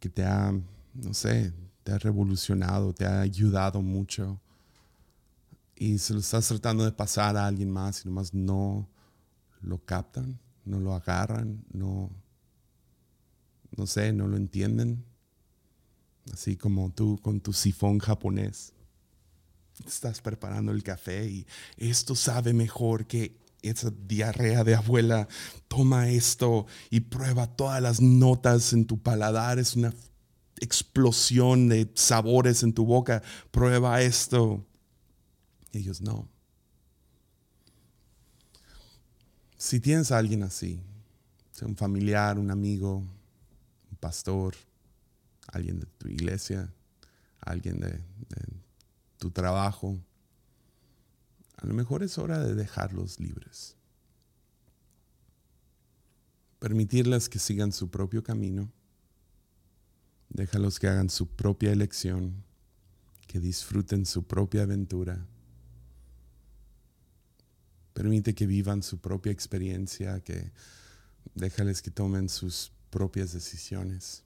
que 0.00 0.08
te 0.08 0.24
ha, 0.24 0.52
no 0.94 1.14
sé, 1.14 1.52
te 1.84 1.92
ha 1.92 1.98
revolucionado, 1.98 2.92
te 2.92 3.06
ha 3.06 3.20
ayudado 3.20 3.80
mucho 3.80 4.40
y 5.78 5.98
se 5.98 6.12
lo 6.12 6.20
estás 6.20 6.48
tratando 6.48 6.84
de 6.84 6.92
pasar 6.92 7.36
a 7.36 7.46
alguien 7.46 7.70
más 7.70 8.04
y 8.04 8.08
nomás 8.08 8.34
no 8.34 8.88
lo 9.60 9.78
captan, 9.84 10.40
no 10.64 10.80
lo 10.80 10.94
agarran, 10.94 11.64
no, 11.72 12.10
no 13.76 13.86
sé, 13.86 14.12
no 14.12 14.26
lo 14.26 14.36
entienden. 14.36 15.04
Así 16.32 16.56
como 16.56 16.90
tú 16.90 17.18
con 17.22 17.40
tu 17.40 17.52
sifón 17.52 17.98
japonés. 17.98 18.72
Estás 19.86 20.20
preparando 20.20 20.72
el 20.72 20.82
café 20.82 21.28
y 21.30 21.46
esto 21.76 22.16
sabe 22.16 22.52
mejor 22.52 23.06
que 23.06 23.38
esa 23.62 23.92
diarrea 24.06 24.64
de 24.64 24.74
abuela. 24.74 25.28
Toma 25.68 26.08
esto 26.10 26.66
y 26.90 27.00
prueba 27.00 27.46
todas 27.46 27.80
las 27.80 28.00
notas 28.00 28.72
en 28.72 28.84
tu 28.84 29.00
paladar. 29.00 29.58
Es 29.58 29.76
una 29.76 29.94
explosión 30.60 31.68
de 31.68 31.88
sabores 31.94 32.64
en 32.64 32.72
tu 32.72 32.84
boca. 32.84 33.22
Prueba 33.52 34.02
esto. 34.02 34.66
Ellos 35.78 36.00
no. 36.00 36.28
Si 39.56 39.80
tienes 39.80 40.12
a 40.12 40.18
alguien 40.18 40.44
así, 40.44 40.80
sea 41.50 41.66
un 41.66 41.76
familiar, 41.76 42.38
un 42.38 42.52
amigo, 42.52 42.98
un 42.98 43.96
pastor, 43.98 44.54
alguien 45.48 45.80
de 45.80 45.86
tu 45.86 46.08
iglesia, 46.08 46.72
alguien 47.40 47.80
de, 47.80 48.00
tu 49.18 49.32
trabajo, 49.32 49.98
a 51.56 51.66
lo 51.66 51.74
mejor 51.74 52.04
es 52.04 52.18
hora 52.18 52.38
de 52.38 52.54
dejarlos 52.54 53.18
libres. 53.18 53.74
Permitirles 56.60 57.28
que 57.28 57.40
sigan 57.40 57.72
su 57.72 57.90
propio 57.90 58.22
camino. 58.22 58.70
Déjalos 60.28 60.78
que 60.78 60.86
hagan 60.86 61.10
su 61.10 61.26
propia 61.26 61.72
elección, 61.72 62.44
que 63.26 63.40
disfruten 63.40 64.06
su 64.06 64.22
propia 64.22 64.62
aventura. 64.62 65.26
Permite 67.98 68.32
que 68.32 68.46
vivan 68.46 68.84
su 68.84 69.00
propia 69.00 69.32
experiencia, 69.32 70.20
que 70.20 70.52
déjales 71.34 71.82
que 71.82 71.90
tomen 71.90 72.28
sus 72.28 72.70
propias 72.90 73.32
decisiones. 73.32 74.22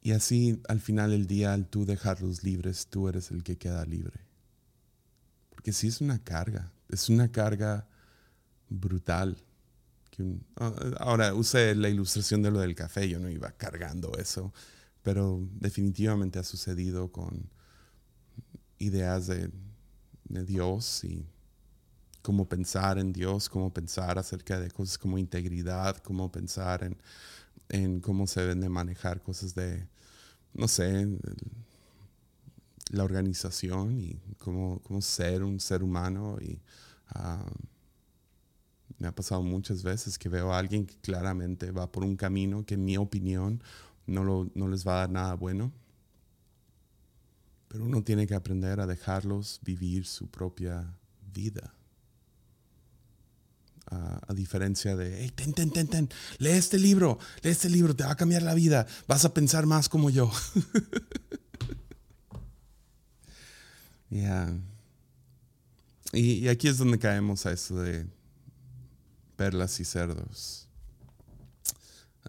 Y 0.00 0.12
así 0.12 0.62
al 0.68 0.78
final 0.78 1.10
del 1.10 1.26
día, 1.26 1.54
al 1.54 1.66
tú 1.66 1.84
dejarlos 1.84 2.44
libres, 2.44 2.86
tú 2.86 3.08
eres 3.08 3.32
el 3.32 3.42
que 3.42 3.58
queda 3.58 3.84
libre. 3.84 4.20
Porque 5.50 5.72
sí 5.72 5.88
es 5.88 6.00
una 6.00 6.22
carga, 6.22 6.70
es 6.88 7.08
una 7.08 7.32
carga 7.32 7.88
brutal. 8.68 9.36
Ah, 10.58 10.72
ahora, 11.00 11.34
use 11.34 11.74
la 11.74 11.88
ilustración 11.88 12.42
de 12.42 12.52
lo 12.52 12.60
del 12.60 12.76
café, 12.76 13.08
yo 13.08 13.18
no 13.18 13.28
iba 13.28 13.50
cargando 13.50 14.16
eso, 14.18 14.54
pero 15.02 15.44
definitivamente 15.54 16.38
ha 16.38 16.44
sucedido 16.44 17.10
con 17.10 17.52
ideas 18.78 19.26
de, 19.26 19.50
de 20.28 20.44
Dios 20.44 21.04
y 21.04 21.26
cómo 22.24 22.48
pensar 22.48 22.98
en 22.98 23.12
Dios, 23.12 23.50
cómo 23.50 23.70
pensar 23.70 24.18
acerca 24.18 24.58
de 24.58 24.70
cosas 24.70 24.96
como 24.96 25.18
integridad, 25.18 25.98
cómo 25.98 26.32
pensar 26.32 26.96
en, 27.68 28.00
cómo 28.00 28.26
se 28.26 28.40
deben 28.40 28.62
de 28.62 28.70
manejar 28.70 29.20
cosas 29.20 29.54
de, 29.54 29.86
no 30.54 30.66
sé, 30.66 31.06
la 32.90 33.04
organización 33.04 34.00
y 34.00 34.18
cómo, 34.38 34.80
ser 35.02 35.42
un 35.42 35.60
ser 35.60 35.82
humano. 35.82 36.38
Y 36.40 36.62
ah, 37.08 37.44
me 38.98 39.06
ha 39.06 39.14
pasado 39.14 39.42
muchas 39.42 39.82
veces 39.82 40.18
que 40.18 40.30
veo 40.30 40.50
a 40.50 40.58
alguien 40.58 40.86
que 40.86 40.96
claramente 40.96 41.72
va 41.72 41.92
por 41.92 42.04
un 42.04 42.16
camino 42.16 42.64
que 42.64 42.74
en 42.74 42.86
mi 42.86 42.96
opinión 42.96 43.62
no, 44.06 44.50
no 44.54 44.68
les 44.68 44.86
va 44.86 44.94
a 44.94 45.00
dar 45.00 45.10
nada 45.10 45.34
bueno. 45.34 45.72
Pero 47.74 47.86
uno 47.86 48.04
tiene 48.04 48.28
que 48.28 48.36
aprender 48.36 48.78
a 48.78 48.86
dejarlos 48.86 49.58
vivir 49.64 50.06
su 50.06 50.30
propia 50.30 50.96
vida 51.32 51.74
a, 53.86 54.32
diferencia 54.32 54.94
de, 54.94 55.22
hey, 55.24 55.32
ten, 55.34 55.52
ten, 55.52 55.72
ten, 55.72 55.88
ten, 55.88 56.08
lee 56.38 56.50
este 56.50 56.78
libro, 56.78 57.18
lee 57.42 57.50
este 57.50 57.68
libro, 57.68 57.96
te 57.96 58.04
va 58.04 58.12
a 58.12 58.16
cambiar 58.16 58.42
la 58.42 58.54
vida, 58.54 58.86
vas 59.08 59.24
a 59.24 59.34
pensar 59.34 59.66
más 59.66 59.88
como 59.88 60.08
yo. 60.08 60.30
y, 66.12 66.46
aquí 66.46 66.68
es 66.68 66.78
donde 66.78 67.00
caemos 67.00 67.44
a 67.44 67.50
eso 67.50 67.82
de 67.82 68.06
perlas 69.34 69.80
y 69.80 69.84
cerdos. 69.84 70.68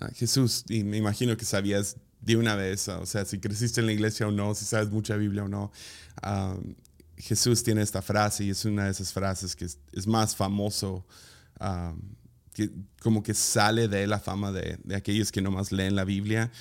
Ah, 0.01 0.09
Jesús, 0.11 0.65
y 0.69 0.83
me 0.83 0.97
imagino 0.97 1.37
que 1.37 1.45
sabías 1.45 1.97
de 2.25 2.35
una 2.35 2.55
vez, 2.55 2.87
o 2.87 3.05
sea, 3.05 3.23
si 3.23 3.39
creciste 3.39 3.81
en 3.81 3.85
la 3.85 3.93
iglesia 3.93 4.27
o 4.27 4.31
no, 4.31 4.55
si 4.55 4.65
sabes 4.65 4.89
mucha 4.89 5.15
Biblia 5.15 5.43
o 5.43 5.47
no, 5.47 5.71
ah, 6.23 6.57
Jesús 7.17 7.63
tiene 7.63 7.83
esta 7.83 8.01
frase 8.01 8.45
y 8.45 8.49
es 8.49 8.65
una 8.65 8.85
de 8.85 8.91
esas 8.91 9.13
frases 9.13 9.55
que 9.55 9.65
es, 9.65 10.07
más 10.07 10.35
famoso 10.35 11.05
que 12.53 12.71
como 13.01 13.21
que 13.21 13.33
sale 13.33 13.87
de 13.87 14.07
la 14.07 14.19
fama 14.19 14.51
de, 14.51 14.79
aquellos 14.95 15.31
que 15.31 15.41
nomás 15.41 15.71
leen 15.71 15.95
la 15.95 16.03
Biblia, 16.03 16.51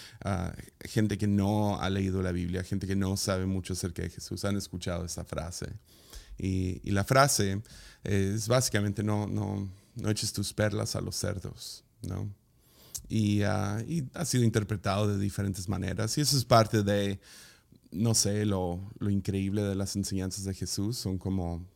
gente 0.81 1.17
que 1.17 1.27
no 1.27 1.81
ha 1.81 1.89
leído 1.89 2.23
la 2.23 2.33
Biblia, 2.33 2.63
gente 2.63 2.87
que 2.87 2.95
no 2.95 3.17
sabe 3.17 3.47
mucho 3.47 3.73
acerca 3.73 4.03
de 4.03 4.11
Jesús, 4.11 4.45
han 4.45 4.57
escuchado 4.57 5.05
esa 5.05 5.25
frase. 5.25 5.67
Y, 6.37 6.91
la 6.91 7.05
frase 7.05 7.63
es 8.03 8.49
básicamente 8.49 9.03
no, 9.03 9.27
no, 9.27 9.69
no 9.95 10.11
eches 10.11 10.33
tus 10.33 10.53
perlas 10.53 10.95
a 10.95 11.01
los 11.01 11.17
cerdos, 11.17 11.85
¿no? 12.03 12.29
Y, 13.09 13.43
ah, 13.43 13.83
y, 13.87 14.05
ha 14.15 14.25
sido 14.25 14.45
interpretado 14.45 15.09
de 15.09 15.19
diferentes 15.19 15.69
maneras. 15.69 16.17
Y 16.19 16.21
eso 16.21 16.37
es 16.37 16.45
parte 16.45 16.83
de, 16.83 17.21
no 17.91 18.15
sé, 18.15 18.47
lo, 18.47 18.81
lo 18.99 19.11
increíble 19.11 19.63
de 19.63 19.75
las 19.75 19.97
enseñanzas 19.97 20.45
de 20.45 20.55
Jesús. 20.55 20.97
Son 20.97 21.19
como 21.19 21.67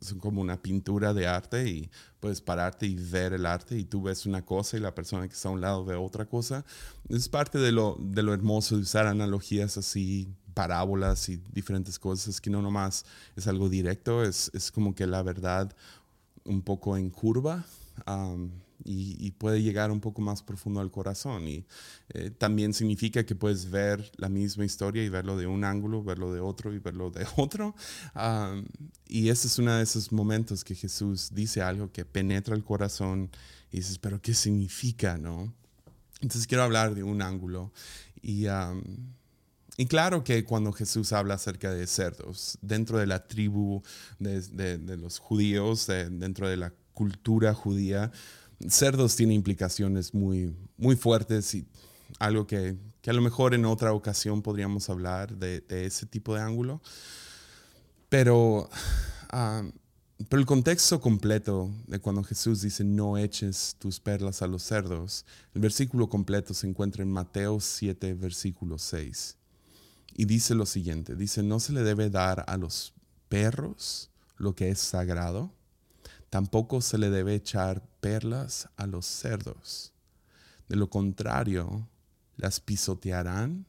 son 0.00 0.18
como 0.18 0.40
una 0.40 0.60
pintura 0.60 1.14
de 1.14 1.26
arte 1.26 1.68
y 1.68 1.90
puedes 2.20 2.40
pararte 2.40 2.86
y 2.86 2.94
ver 2.94 3.32
el 3.32 3.46
arte 3.46 3.78
y 3.78 3.84
tú 3.84 4.02
ves 4.02 4.26
una 4.26 4.44
cosa 4.44 4.76
y 4.76 4.80
la 4.80 4.94
persona 4.94 5.26
que 5.28 5.34
está 5.34 5.48
a 5.48 5.52
un 5.52 5.60
lado 5.60 5.84
ve 5.84 5.94
otra 5.94 6.26
cosa. 6.26 6.64
Es 7.08 7.28
parte 7.28 7.58
de 7.58 7.72
lo, 7.72 7.96
de 8.00 8.22
lo 8.22 8.32
hermoso 8.32 8.76
de 8.76 8.82
usar 8.82 9.06
analogías 9.06 9.76
así, 9.76 10.28
parábolas 10.54 11.28
y 11.28 11.40
diferentes 11.52 11.98
cosas, 11.98 12.40
que 12.40 12.50
no 12.50 12.62
nomás 12.62 13.04
es 13.36 13.46
algo 13.46 13.68
directo, 13.68 14.24
es, 14.24 14.50
es 14.54 14.70
como 14.70 14.94
que 14.94 15.06
la 15.06 15.22
verdad 15.22 15.74
un 16.44 16.62
poco 16.62 16.96
en 16.96 17.10
curva 17.10 17.64
y, 18.84 19.30
puede 19.32 19.62
llegar 19.62 19.90
un 19.90 20.00
poco 20.00 20.22
más 20.22 20.42
profundo 20.42 20.80
al 20.80 20.90
corazón. 20.90 21.46
Y 21.48 21.66
eh, 22.10 22.30
también 22.30 22.72
significa 22.72 23.24
que 23.24 23.34
puedes 23.34 23.70
ver 23.70 24.10
la 24.16 24.28
misma 24.28 24.64
historia 24.64 25.04
y 25.04 25.08
verlo 25.08 25.36
de 25.36 25.46
un 25.46 25.64
ángulo, 25.64 26.02
verlo 26.02 26.32
de 26.32 26.40
otro 26.40 26.72
y 26.72 26.78
verlo 26.78 27.10
de 27.10 27.26
otro. 27.36 27.74
y 29.06 29.28
ese 29.28 29.48
es 29.48 29.58
uno 29.58 29.74
de 29.74 29.82
esos 29.82 30.12
momentos 30.12 30.64
que 30.64 30.74
Jesús 30.74 31.30
dice 31.32 31.62
algo 31.62 31.92
que 31.92 32.04
penetra 32.04 32.54
el 32.54 32.64
corazón 32.64 33.30
y 33.70 33.78
dices, 33.78 33.98
pero 33.98 34.20
¿qué 34.20 34.34
significa? 34.34 35.18
no? 35.18 35.52
Entonces 36.20 36.46
quiero 36.46 36.64
hablar 36.64 36.94
de 36.94 37.02
un 37.02 37.22
ángulo. 37.22 37.72
Y, 38.20 38.46
y 39.76 39.86
claro 39.86 40.24
que 40.24 40.44
cuando 40.44 40.72
Jesús 40.72 41.12
habla 41.12 41.34
acerca 41.34 41.72
de 41.72 41.86
cerdos, 41.86 42.58
dentro 42.62 42.98
de 42.98 43.06
la 43.06 43.26
tribu 43.26 43.82
de, 44.18 44.40
de 44.78 44.96
los 44.96 45.18
judíos, 45.18 45.86
dentro 45.86 46.48
de 46.48 46.56
la 46.56 46.72
cultura 46.98 47.54
judía, 47.54 48.10
cerdos 48.68 49.14
tiene 49.16 49.34
implicaciones 49.34 50.14
muy, 50.14 50.54
muy 50.76 50.96
fuertes 50.96 51.54
y 51.54 51.66
algo 52.18 52.46
que, 52.46 52.76
a 53.06 53.12
lo 53.12 53.22
mejor 53.22 53.54
en 53.54 53.64
otra 53.64 53.92
ocasión 53.92 54.42
podríamos 54.42 54.90
hablar 54.90 55.36
de, 55.36 55.64
ese 55.68 56.06
tipo 56.06 56.34
de 56.34 56.42
ángulo. 56.42 56.82
Pero, 58.08 58.68
ah, 59.30 59.62
pero 60.28 60.40
el 60.40 60.46
contexto 60.46 61.00
completo 61.00 61.70
de 61.86 62.00
cuando 62.00 62.22
Jesús 62.22 62.60
dice 62.60 62.84
no 62.84 63.16
eches 63.16 63.76
tus 63.78 64.00
perlas 64.00 64.42
a 64.42 64.46
los 64.46 64.62
cerdos, 64.62 65.24
el 65.54 65.60
versículo 65.60 66.08
completo 66.08 66.52
se 66.54 66.66
encuentra 66.66 67.02
en 67.02 67.10
Mateo 67.10 67.60
7, 67.60 68.14
versículo 68.14 68.78
6. 68.78 69.36
Y 70.16 70.24
dice 70.24 70.54
lo 70.54 70.66
siguiente, 70.66 71.14
dice, 71.14 71.42
no 71.42 71.60
se 71.60 71.72
le 71.72 71.82
debe 71.82 72.10
dar 72.10 72.44
a 72.48 72.56
los 72.56 72.92
perros 73.28 74.10
lo 74.36 74.54
que 74.54 74.70
es 74.70 74.80
sagrado, 74.80 75.52
Tampoco 76.30 76.80
se 76.80 76.98
le 76.98 77.10
debe 77.10 77.34
echar 77.34 77.82
perlas 78.00 78.68
a 78.76 78.86
los 78.86 79.06
cerdos. 79.06 79.92
De 80.68 80.76
lo 80.76 80.90
contrario, 80.90 81.88
las 82.36 82.60
pisotearán 82.60 83.66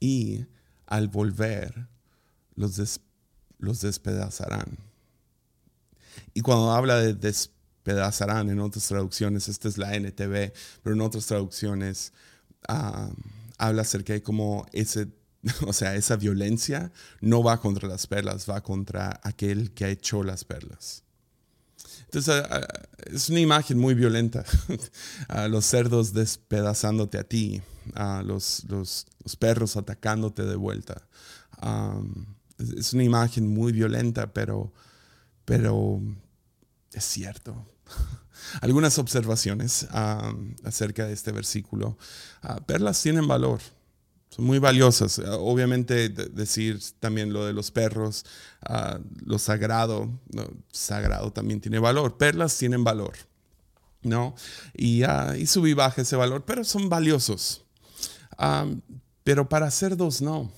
y 0.00 0.46
al 0.86 1.08
volver 1.08 1.88
los, 2.56 3.00
despedazarán. 3.80 4.78
Y 6.34 6.40
cuando 6.40 6.72
habla 6.72 6.96
de 6.96 7.14
despedazarán 7.14 8.50
en 8.50 8.60
otras 8.60 8.86
traducciones, 8.86 9.48
esta 9.48 9.68
es 9.68 9.78
la 9.78 9.94
NTV, 9.94 10.52
pero 10.82 10.94
en 10.94 11.00
otras 11.00 11.26
traducciones 11.26 12.12
habla 12.66 13.82
acerca 13.82 14.12
de 14.12 14.22
cómo 14.22 14.66
ese, 14.72 15.08
o 15.66 15.72
sea, 15.72 15.94
esa 15.94 16.16
violencia 16.16 16.92
no 17.20 17.42
va 17.42 17.60
contra 17.60 17.88
las 17.88 18.06
perlas, 18.06 18.48
va 18.48 18.60
contra 18.60 19.20
aquel 19.22 19.72
que 19.72 19.84
ha 19.84 19.88
hecho 19.88 20.22
las 20.22 20.44
perlas. 20.44 21.04
Entonces, 22.12 22.44
ah, 22.50 22.60
ah, 22.60 22.82
es 23.06 23.30
una 23.30 23.40
imagen 23.40 23.78
muy 23.78 23.94
violenta. 23.94 24.44
a 25.28 25.48
los 25.48 25.64
cerdos 25.64 26.12
despedazándote 26.12 27.16
a 27.16 27.24
ti, 27.24 27.62
a 27.94 28.22
los, 28.22 28.64
los, 28.68 29.06
perros 29.38 29.78
atacándote 29.78 30.44
de 30.44 30.56
vuelta. 30.56 31.08
es 32.58 32.92
una 32.92 33.02
imagen 33.02 33.48
muy 33.48 33.72
violenta, 33.72 34.30
pero, 34.34 34.74
pero 35.46 36.02
es 36.92 37.02
cierto. 37.02 37.66
Algunas 38.60 38.98
observaciones 38.98 39.86
acerca 40.64 41.06
de 41.06 41.14
este 41.14 41.32
versículo. 41.32 41.96
perlas 42.66 43.00
tienen 43.00 43.26
valor 43.26 43.62
son 44.34 44.46
muy 44.46 44.58
valiosas. 44.58 45.18
Eh, 45.18 45.24
obviamente 45.28 46.08
decir 46.08 46.80
también 47.00 47.34
lo 47.34 47.44
de 47.44 47.52
los 47.52 47.70
perros, 47.70 48.24
ah, 48.62 48.98
lo 49.26 49.38
sagrado, 49.38 50.10
sagrado 50.70 51.32
también 51.32 51.60
tiene 51.60 51.78
valor. 51.78 52.16
Perlas 52.16 52.56
tienen 52.56 52.82
valor, 52.82 53.12
¿no? 54.02 54.34
Y, 54.74 55.04
uh, 55.04 55.34
y 55.38 55.46
sub 55.46 55.66
ese 55.96 56.16
valor, 56.16 56.44
pero 56.46 56.64
son 56.64 56.88
valiosos. 56.88 57.64
pero 59.22 59.48
para 59.48 59.70
cerdos 59.70 60.22
no. 60.22 60.50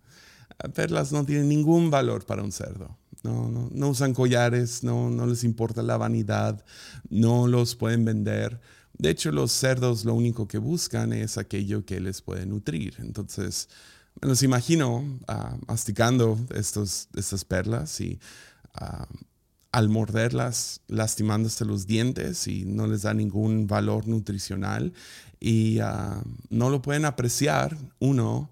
Perlas 0.74 1.12
no 1.12 1.24
tienen 1.24 1.48
ningún 1.48 1.90
valor 1.90 2.24
para 2.24 2.42
un 2.42 2.52
cerdo. 2.52 2.96
No, 3.22 3.50
no, 3.50 3.68
no 3.70 3.88
usan 3.90 4.14
collares, 4.14 4.82
no, 4.82 5.10
no 5.10 5.26
les 5.26 5.44
importa 5.44 5.82
la 5.82 5.98
vanidad, 5.98 6.64
no 7.10 7.46
los 7.48 7.76
pueden 7.76 8.06
vender. 8.06 8.58
De 9.00 9.08
hecho, 9.08 9.32
los 9.32 9.50
cerdos 9.50 10.04
lo 10.04 10.12
único 10.12 10.46
que 10.46 10.58
buscan 10.58 11.14
es 11.14 11.38
aquello 11.38 11.86
que 11.86 12.00
les 12.00 12.20
puede 12.20 12.44
nutrir. 12.44 12.96
Entonces, 12.98 13.70
me 14.20 14.28
los 14.28 14.42
imagino 14.42 15.18
ah, 15.26 15.56
masticando 15.66 16.38
estos, 16.54 17.08
estas 17.16 17.46
perlas 17.46 17.98
y 18.02 18.20
ah, 18.74 19.08
al 19.72 19.88
morderlas, 19.88 20.82
lastimándose 20.86 21.64
los 21.64 21.86
dientes 21.86 22.46
y 22.46 22.66
no 22.66 22.86
les 22.86 23.00
da 23.00 23.14
ningún 23.14 23.66
valor 23.66 24.06
nutricional. 24.06 24.92
Y 25.40 25.78
ah, 25.78 26.22
no 26.50 26.68
lo 26.68 26.82
pueden 26.82 27.06
apreciar, 27.06 27.78
uno, 28.00 28.50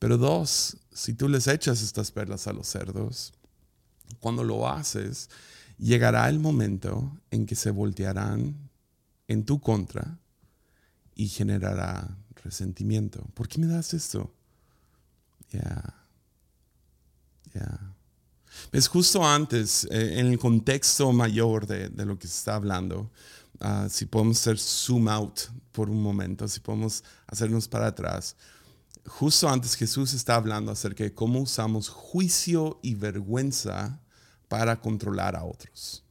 pero 0.00 0.18
dos, 0.18 0.76
si 0.92 1.14
tú 1.14 1.28
les 1.28 1.46
echas 1.46 1.82
estas 1.82 2.10
perlas 2.10 2.48
a 2.48 2.52
los 2.52 2.66
cerdos, 2.66 3.32
cuando 4.18 4.42
lo 4.42 4.68
haces, 4.68 5.30
llegará 5.78 6.28
el 6.28 6.40
momento 6.40 7.16
en 7.30 7.46
que 7.46 7.54
se 7.54 7.70
voltearán 7.70 8.67
en 9.28 9.44
tu 9.44 9.60
contra 9.60 10.18
y 11.14 11.28
generará 11.28 12.16
resentimiento. 12.42 13.22
¿Por 13.34 13.46
qué 13.46 13.60
me 13.60 13.66
das 13.66 13.94
esto? 13.94 14.34
Ya. 15.50 15.94
Ya. 17.54 17.94
Es 18.72 18.88
justo 18.88 19.24
antes, 19.24 19.84
eh, 19.90 20.18
en 20.18 20.26
el 20.26 20.38
contexto 20.38 21.12
mayor 21.12 21.66
de, 21.66 21.90
lo 22.04 22.18
que 22.18 22.26
se 22.26 22.38
está 22.38 22.54
hablando, 22.56 23.10
ah, 23.60 23.86
si 23.90 24.06
podemos 24.06 24.40
hacer 24.40 24.58
zoom 24.58 25.08
out 25.08 25.40
por 25.72 25.90
un 25.90 26.02
momento, 26.02 26.48
si 26.48 26.60
podemos 26.60 27.04
hacernos 27.26 27.68
para 27.68 27.88
atrás, 27.88 28.36
justo 29.06 29.48
antes 29.48 29.74
Jesús 29.74 30.14
está 30.14 30.34
hablando 30.34 30.72
acerca 30.72 31.04
de 31.04 31.14
cómo 31.14 31.40
usamos 31.40 31.88
juicio 31.88 32.80
y 32.82 32.94
vergüenza 32.94 34.00
para 34.48 34.80
controlar 34.80 35.36
a 35.36 35.44
otros 35.44 36.07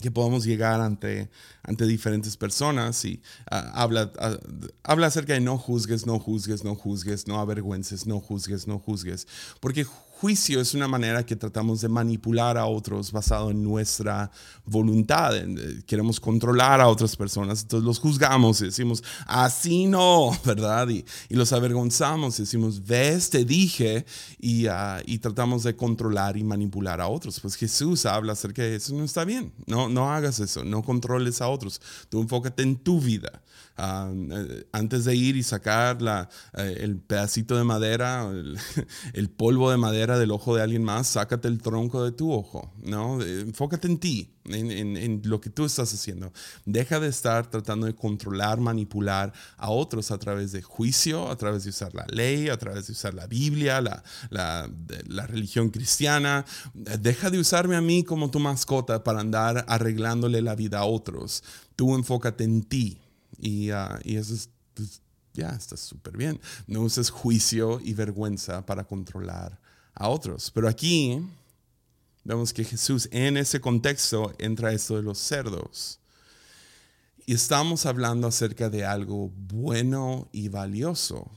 que 0.00 0.10
podamos 0.10 0.44
llegar 0.44 0.80
ante, 0.80 1.30
ante 1.62 1.86
diferentes 1.86 2.36
personas 2.36 3.04
y 3.04 3.22
ah, 3.50 3.70
habla, 3.74 4.12
ah, 4.18 4.38
habla 4.82 5.06
acerca 5.08 5.34
de 5.34 5.40
no 5.40 5.58
juzgues, 5.58 6.06
no 6.06 6.18
juzgues, 6.18 6.64
no 6.64 6.74
juzgues, 6.74 7.26
no 7.26 7.40
avergüences, 7.40 8.06
no 8.06 8.20
juzgues, 8.20 8.66
no 8.66 8.78
juzgues. 8.78 9.26
Porque 9.60 9.86
juicio 10.20 10.60
es 10.60 10.74
una 10.74 10.86
manera 10.86 11.24
que 11.24 11.34
tratamos 11.34 11.80
de 11.80 11.88
manipular 11.88 12.58
a 12.58 12.66
otros 12.66 13.10
basado 13.10 13.50
en 13.50 13.64
nuestra 13.64 14.30
voluntad. 14.66 15.34
Eh, 15.34 15.82
queremos 15.86 16.20
controlar 16.20 16.78
a 16.78 16.88
otras 16.88 17.16
personas, 17.16 17.62
entonces 17.62 17.86
los 17.86 17.98
juzgamos 17.98 18.60
y 18.60 18.66
decimos, 18.66 19.02
así 19.26 19.86
no, 19.86 20.30
¿verdad? 20.44 20.88
Y, 20.90 21.04
los 21.30 21.54
avergonzamos 21.54 22.38
y 22.38 22.42
decimos, 22.42 22.84
ves, 22.84 23.30
te 23.30 23.46
dije, 23.46 24.04
y, 24.38 24.66
ah, 24.66 25.00
y, 25.06 25.18
tratamos 25.20 25.62
de 25.62 25.74
controlar 25.74 26.36
y 26.36 26.44
manipular 26.44 27.00
a 27.00 27.08
otros. 27.08 27.40
Pues 27.40 27.54
Jesús 27.54 28.04
habla 28.04 28.34
acerca 28.34 28.60
de 28.60 28.76
eso, 28.76 28.94
no 28.94 29.04
está 29.04 29.24
bien, 29.24 29.54
no, 29.66 29.88
no 29.88 30.12
hagas 30.12 30.38
eso, 30.38 30.64
no 30.64 30.82
controles 30.82 31.40
a 31.40 31.48
otros, 31.48 31.80
tú 32.10 32.20
enfócate 32.20 32.62
en 32.62 32.76
tu 32.76 33.00
vida. 33.00 33.40
Eh, 33.82 34.66
antes 34.72 35.04
de 35.04 35.14
ir 35.16 35.36
y 35.36 35.42
sacar 35.42 36.02
la, 36.02 36.28
eh, 36.56 36.78
el 36.80 36.98
pedacito 36.98 37.56
de 37.56 37.64
madera, 37.64 38.30
el, 39.14 39.30
polvo 39.30 39.70
de 39.70 39.78
madera 39.78 40.18
del 40.18 40.32
ojo 40.32 40.54
de 40.54 40.62
alguien 40.62 40.84
más, 40.84 41.06
sácate 41.06 41.48
el 41.48 41.62
tronco 41.62 42.04
de 42.04 42.12
tu 42.12 42.32
ojo, 42.32 42.74
¿no? 42.82 43.22
Enfócate 43.22 43.88
en 43.88 43.98
ti, 43.98 44.34
en, 44.44 44.96
en, 44.96 45.22
lo 45.24 45.40
que 45.40 45.48
tú 45.48 45.64
estás 45.64 45.94
haciendo. 45.94 46.32
Deja 46.66 47.00
de 47.00 47.08
estar 47.08 47.48
tratando 47.48 47.86
de 47.86 47.94
controlar, 47.94 48.60
manipular 48.60 49.32
a 49.56 49.70
otros 49.70 50.10
a 50.10 50.18
través 50.18 50.52
de 50.52 50.60
juicio, 50.60 51.30
a 51.30 51.36
través 51.36 51.64
de 51.64 51.70
usar 51.70 51.94
la 51.94 52.06
ley, 52.08 52.48
a 52.48 52.58
través 52.58 52.86
de 52.86 52.92
usar 52.92 53.14
la 53.14 53.26
Biblia, 53.26 53.80
la, 53.80 54.02
la, 54.28 54.68
la 55.06 55.26
religión 55.26 55.70
cristiana. 55.70 56.44
Deja 56.74 57.30
de 57.30 57.38
usarme 57.38 57.76
a 57.76 57.80
mí 57.80 58.04
como 58.04 58.30
tu 58.30 58.40
mascota 58.40 59.02
para 59.04 59.20
andar 59.20 59.64
arreglándole 59.68 60.42
la 60.42 60.54
vida 60.54 60.80
a 60.80 60.84
otros. 60.84 61.42
Tú 61.76 61.94
enfócate 61.94 62.44
en 62.44 62.62
ti. 62.62 63.00
Y, 63.40 63.72
uh, 63.72 63.98
y 64.04 64.16
eso 64.16 64.34
es, 64.34 64.50
pues, 64.74 65.00
ya, 65.32 65.48
está 65.50 65.76
súper 65.76 66.16
bien. 66.16 66.40
No 66.66 66.82
uses 66.82 67.10
juicio 67.10 67.80
y 67.82 67.94
vergüenza 67.94 68.64
para 68.66 68.84
controlar 68.84 69.58
a 69.94 70.08
otros. 70.08 70.50
Pero 70.50 70.68
aquí 70.68 71.20
vemos 72.24 72.52
que 72.52 72.64
Jesús 72.64 73.08
en 73.12 73.36
ese 73.36 73.60
contexto 73.60 74.34
entra 74.38 74.72
esto 74.72 74.96
de 74.96 75.02
los 75.02 75.18
cerdos. 75.18 75.98
Y 77.26 77.34
estamos 77.34 77.86
hablando 77.86 78.26
acerca 78.26 78.68
de 78.70 78.84
algo 78.84 79.30
bueno 79.34 80.28
y 80.32 80.48
valioso 80.48 81.30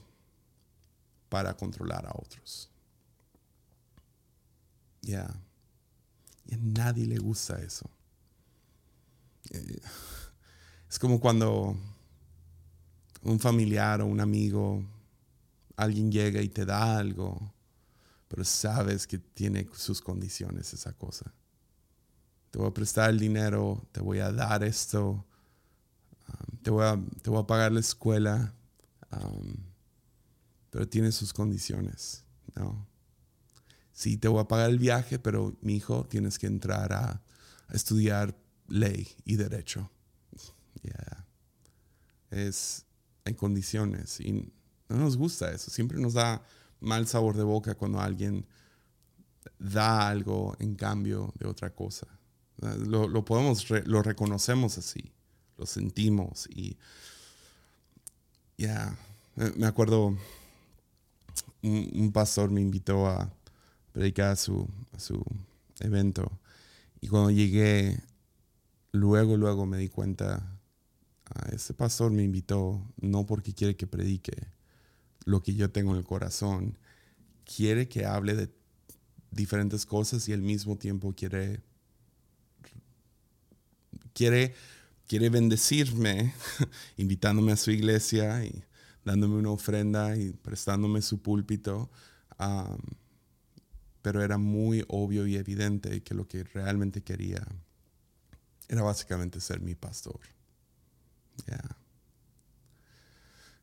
para 1.28 1.56
controlar 1.56 2.06
a 2.06 2.12
otros. 2.14 2.70
Ya. 5.02 5.32
Y 6.46 6.54
a 6.54 6.58
nadie 6.58 7.06
le 7.06 7.18
gusta 7.18 7.60
eso. 7.60 7.88
Eh, 9.50 9.78
es 10.88 10.98
como 10.98 11.20
cuando 11.20 11.76
un 13.24 13.40
familiar 13.40 14.00
o 14.00 14.06
un 14.06 14.20
amigo, 14.20 14.84
alguien 15.76 16.12
llega 16.12 16.40
y 16.40 16.48
te 16.48 16.64
da 16.64 16.98
algo, 16.98 17.52
pero 18.28 18.44
sabes 18.44 19.06
que 19.06 19.18
tiene 19.18 19.66
sus 19.74 20.00
condiciones 20.00 20.72
esa 20.72 20.92
cosa. 20.92 21.32
Te 22.50 22.58
voy 22.58 22.68
a 22.68 22.74
prestar 22.74 23.10
el 23.10 23.18
dinero, 23.18 23.86
te 23.92 24.00
voy 24.00 24.20
a 24.20 24.30
dar 24.30 24.62
esto, 24.62 25.24
um, 26.28 26.56
te, 26.62 26.70
voy 26.70 26.84
a, 26.84 26.98
te, 27.22 27.30
voy 27.30 27.40
a, 27.40 27.46
pagar 27.46 27.72
la 27.72 27.80
escuela, 27.80 28.54
um, 29.10 29.54
pero 30.70 30.88
tiene 30.88 31.10
sus 31.10 31.32
condiciones, 31.32 32.24
¿no? 32.54 32.86
Sí, 33.92 34.16
te 34.16 34.28
voy 34.28 34.40
a 34.40 34.48
pagar 34.48 34.70
el 34.70 34.78
viaje, 34.78 35.18
pero 35.18 35.56
mi 35.62 35.76
hijo 35.76 36.04
tienes 36.04 36.38
que 36.38 36.46
entrar 36.46 36.92
a, 36.92 37.22
estudiar 37.72 38.36
ley 38.68 39.08
y 39.24 39.36
derecho. 39.36 39.90
Es, 42.30 42.84
en 43.24 43.34
condiciones 43.34 44.20
y 44.20 44.32
no 44.88 44.96
nos 44.96 45.16
gusta 45.16 45.50
eso. 45.50 45.70
Siempre 45.70 45.98
nos 45.98 46.14
da 46.14 46.42
mal 46.80 47.06
sabor 47.06 47.36
de 47.36 47.42
boca 47.42 47.74
cuando 47.74 48.00
alguien 48.00 48.46
da 49.58 50.08
algo 50.08 50.56
en 50.58 50.74
cambio 50.74 51.32
de 51.38 51.48
otra 51.48 51.70
cosa. 51.70 52.06
Lo, 52.58 53.24
podemos, 53.24 53.68
lo 53.84 54.02
reconocemos 54.02 54.78
así, 54.78 55.12
lo 55.58 55.66
sentimos 55.66 56.46
y 56.48 56.78
ya, 58.56 58.96
me 59.56 59.66
acuerdo 59.66 60.16
un, 61.62 62.12
pastor 62.12 62.50
me 62.50 62.60
invitó 62.60 63.06
a 63.08 63.28
predicar 63.92 64.30
a 64.30 64.36
su, 64.36 64.68
a 64.92 65.00
su 65.00 65.22
evento 65.80 66.30
y 67.00 67.08
cuando 67.08 67.30
llegué, 67.30 68.00
luego, 68.92 69.36
luego 69.36 69.66
me 69.66 69.76
di 69.76 69.88
cuenta 69.88 70.53
este 71.52 71.74
pastor 71.74 72.12
me 72.12 72.22
invitó 72.22 72.82
no 73.00 73.26
porque 73.26 73.54
quiere 73.54 73.76
que 73.76 73.86
predique 73.86 74.48
lo 75.24 75.42
que 75.42 75.54
yo 75.54 75.70
tengo 75.70 75.92
en 75.92 75.98
el 75.98 76.04
corazón, 76.04 76.78
quiere 77.44 77.88
que 77.88 78.04
hable 78.04 78.34
de 78.34 78.50
diferentes 79.30 79.86
cosas 79.86 80.28
y 80.28 80.32
al 80.32 80.42
mismo 80.42 80.76
tiempo 80.76 81.14
quiere, 81.14 81.60
quiere 84.12 84.54
quiere 85.06 85.30
bendecirme, 85.30 86.34
invitándome 86.96 87.52
a 87.52 87.56
su 87.56 87.70
iglesia 87.70 88.44
y 88.44 88.64
dándome 89.04 89.36
una 89.36 89.50
ofrenda 89.50 90.16
y 90.16 90.32
prestándome 90.32 91.02
su 91.02 91.20
púlpito. 91.20 91.90
pero 94.02 94.22
era 94.22 94.38
muy 94.38 94.84
obvio 94.88 95.26
y 95.26 95.36
evidente 95.36 96.02
que 96.02 96.14
lo 96.14 96.26
que 96.26 96.44
realmente 96.44 97.02
quería 97.02 97.46
era 98.68 98.82
básicamente 98.82 99.40
ser 99.40 99.60
mi 99.60 99.74
pastor. 99.74 100.20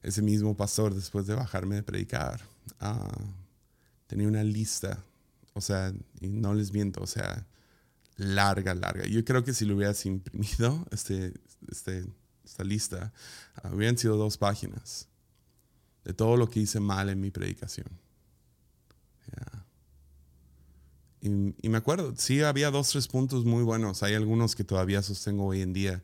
Ese 0.04 0.22
mismo 0.22 0.58
pastor, 0.58 0.96
después 0.96 1.28
de 1.28 1.36
bajarme 1.36 1.76
de 1.76 1.84
predicar, 1.84 2.42
ah, 2.80 3.16
tenía 4.08 4.28
una 4.28 4.44
lista, 4.44 5.04
o 5.54 5.62
sea, 5.62 5.94
y 6.20 6.28
no 6.28 6.54
les 6.54 6.74
miento, 6.74 7.02
o 7.02 7.08
sea, 7.08 7.46
larga, 8.18 8.74
larga. 8.74 9.06
Yo 9.06 9.24
creo 9.24 9.44
que 9.44 9.54
si 9.54 9.66
lo 9.66 9.76
hubieras 9.76 10.06
imprimido, 10.06 10.86
este, 10.92 11.34
este, 11.70 12.06
esta 12.44 12.64
lista, 12.64 13.14
uh, 13.64 13.76
hubieran 13.76 13.98
sido 13.98 14.18
dos 14.18 14.38
páginas 14.38 15.08
de 16.04 16.14
todo 16.14 16.36
lo 16.36 16.50
que 16.50 16.62
hice 16.62 16.80
mal 16.80 17.10
en 17.10 17.22
mi 17.22 17.32
predicación. 17.32 17.88
Y, 21.22 21.30
y, 21.62 21.70
me 21.70 21.78
acuerdo, 21.78 22.16
sí 22.18 22.42
había 22.42 22.72
dos, 22.72 22.90
tres 22.90 23.08
puntos 23.08 23.46
muy 23.46 23.64
buenos. 23.64 24.02
Hay 24.02 24.16
algunos 24.16 24.56
que 24.56 24.64
todavía 24.64 25.04
sostengo 25.04 25.46
hoy 25.46 25.62
en 25.62 25.72
día, 25.72 26.04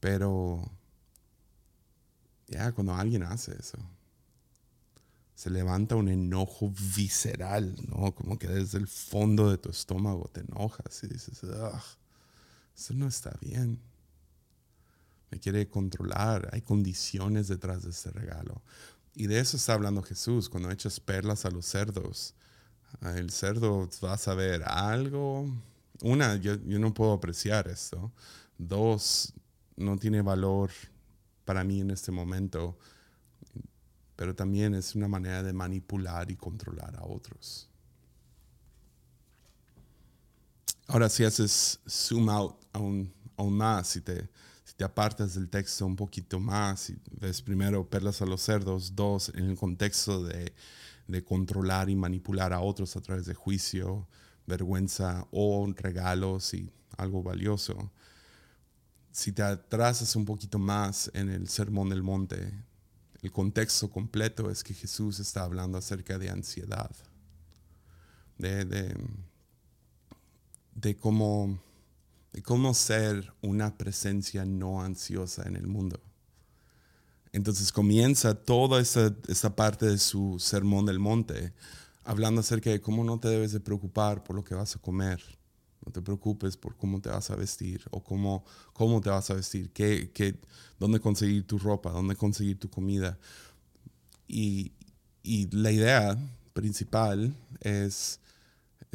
pero 0.00 0.68
ya 2.48 2.72
cuando 2.72 2.94
alguien 2.94 3.22
hace 3.22 3.56
eso, 3.58 3.78
se 5.34 5.50
levanta 5.50 5.94
un 5.94 6.08
enojo 6.08 6.72
visceral, 6.96 7.76
¿no? 7.88 8.12
Como 8.14 8.38
que 8.38 8.48
desde 8.48 8.78
el 8.78 8.88
fondo 8.88 9.50
de 9.50 9.58
tu 9.58 9.70
estómago 9.70 10.28
te 10.32 10.40
enojas 10.40 11.04
y 11.04 11.06
dices, 11.06 11.42
eso 11.42 12.94
no 12.94 13.06
está 13.06 13.36
bien. 13.40 13.78
Me 15.30 15.38
quiere 15.38 15.68
controlar, 15.68 16.48
hay 16.52 16.62
condiciones 16.62 17.48
detrás 17.48 17.84
de 17.84 17.90
este 17.90 18.10
regalo. 18.10 18.62
Y 19.14 19.26
de 19.26 19.40
eso 19.40 19.56
está 19.56 19.74
hablando 19.74 20.02
Jesús, 20.02 20.48
cuando 20.48 20.70
echas 20.70 21.00
perlas 21.00 21.44
a 21.44 21.50
los 21.50 21.66
cerdos. 21.66 22.34
El 23.02 23.30
cerdo 23.30 23.88
va 24.02 24.14
a 24.14 24.18
saber 24.18 24.62
algo. 24.64 25.46
Una, 26.02 26.36
yo, 26.36 26.56
no 26.56 26.94
puedo 26.94 27.12
apreciar 27.12 27.68
esto. 27.68 28.12
Dos, 28.56 29.34
no 29.76 29.96
tiene 29.98 30.22
valor 30.22 30.70
para 31.48 31.64
mí 31.64 31.80
en 31.80 31.90
este 31.90 32.12
momento. 32.12 32.76
Pero 34.16 34.34
también 34.34 34.74
es 34.74 34.94
una 34.94 35.08
manera 35.08 35.42
de 35.42 35.54
manipular 35.54 36.30
y 36.30 36.36
controlar 36.36 36.94
a 36.96 37.06
otros. 37.06 37.70
Ahora, 40.88 41.08
si 41.08 41.24
haces 41.24 41.80
zoom 41.88 42.28
out 42.28 42.54
aún, 42.74 43.14
aún 43.38 43.56
más, 43.56 43.88
si 43.88 44.02
te, 44.02 44.28
te 44.76 44.84
apartas 44.84 45.36
del 45.36 45.48
texto 45.48 45.86
un 45.86 45.96
poquito 45.96 46.38
más 46.38 46.90
y 46.90 46.98
ves 47.18 47.40
primero 47.40 47.88
perlas 47.88 48.20
a 48.20 48.26
los 48.26 48.42
cerdos, 48.42 48.94
dos, 48.94 49.32
en 49.34 49.48
el 49.48 49.56
contexto 49.56 50.22
de, 50.22 50.52
de 51.06 51.24
controlar 51.24 51.88
y 51.88 51.96
manipular 51.96 52.52
a 52.52 52.60
otros 52.60 52.94
a 52.94 53.00
través 53.00 53.24
de 53.24 53.32
juicio, 53.32 54.06
vergüenza 54.46 55.26
o 55.30 55.66
regalos 55.74 56.52
y 56.52 56.70
algo 56.98 57.22
valioso. 57.22 57.90
Si 59.18 59.32
te 59.32 59.42
atrasas 59.42 60.14
un 60.14 60.24
poquito 60.24 60.60
más 60.60 61.10
en 61.12 61.28
el 61.28 61.48
Sermón 61.48 61.88
del 61.88 62.04
Monte, 62.04 62.54
el 63.20 63.32
contexto 63.32 63.90
completo 63.90 64.48
es 64.48 64.62
que 64.62 64.72
Jesús 64.72 65.18
está 65.18 65.42
hablando 65.42 65.76
acerca 65.76 66.18
de 66.18 66.30
ansiedad, 66.30 66.88
de, 68.38 68.64
de, 68.64 68.96
de 70.76 70.96
cómo 70.96 71.58
cómo 72.44 72.72
ser 72.74 73.32
una 73.42 73.76
presencia 73.76 74.44
no 74.44 74.82
ansiosa 74.84 75.48
en 75.48 75.56
el 75.56 75.66
mundo. 75.66 76.00
Entonces 77.32 77.72
comienza 77.72 78.36
toda 78.36 78.80
esa, 78.80 79.56
parte 79.56 79.86
de 79.86 79.98
su 79.98 80.36
sermón 80.38 80.86
del 80.86 81.00
monte 81.00 81.52
hablando 82.04 82.40
acerca 82.40 82.70
de 82.70 82.80
cómo 82.80 83.02
no 83.02 83.18
te 83.18 83.26
debes 83.26 83.50
de 83.50 83.58
preocupar 83.58 84.22
por 84.22 84.36
lo 84.36 84.44
que 84.44 84.54
vas 84.54 84.76
a 84.76 84.78
comer. 84.78 85.37
No 85.84 85.92
te 85.92 86.02
preocupes 86.02 86.56
por 86.56 86.76
cómo 86.76 87.00
te 87.00 87.08
vas 87.08 87.30
a 87.30 87.36
vestir 87.36 87.82
o 87.90 88.02
cómo, 88.02 88.44
cómo 88.72 89.00
te 89.00 89.10
vas 89.10 89.30
a 89.30 89.34
vestir, 89.34 89.70
qué, 89.70 90.10
qué, 90.12 90.38
dónde 90.78 91.00
conseguir 91.00 91.46
tu 91.46 91.58
ropa, 91.58 91.90
dónde 91.90 92.16
conseguir 92.16 92.58
tu 92.58 92.68
comida. 92.68 93.18
Y, 94.26 94.72
y 95.22 95.48
la 95.54 95.70
idea 95.70 96.18
principal 96.52 97.34
es 97.60 98.20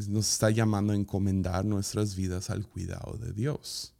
nos 0.07 0.31
está 0.31 0.49
llamando 0.49 0.93
a 0.93 0.95
encomendar 0.95 1.65
nuestras 1.65 2.15
vidas 2.15 2.49
al 2.49 2.67
cuidado 2.67 3.17
de 3.17 3.31
Dios. 3.31 3.93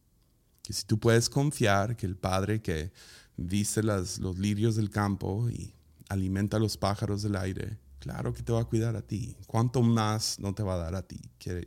Que 0.61 0.73
si 0.73 0.85
tú 0.85 0.99
puedes 0.99 1.29
confiar 1.29 1.95
que 1.95 2.05
el 2.05 2.15
Padre 2.15 2.61
que 2.61 2.91
viste 3.37 3.83
los 3.83 4.19
lirios 4.37 4.75
del 4.75 4.89
campo 4.89 5.49
y 5.49 5.73
alimenta 6.09 6.59
los 6.59 6.77
pájaros 6.77 7.21
del 7.21 7.35
aire, 7.35 7.77
claro 7.99 8.33
que 8.33 8.43
te 8.43 8.51
va 8.51 8.61
a 8.61 8.65
cuidar 8.65 8.95
a 8.95 9.01
ti. 9.01 9.35
¿Cuánto 9.45 9.81
más 9.81 10.39
no 10.39 10.53
te 10.53 10.63
va 10.63 10.75
a 10.75 10.77
dar 10.77 10.95
a 10.95 11.03
ti, 11.03 11.19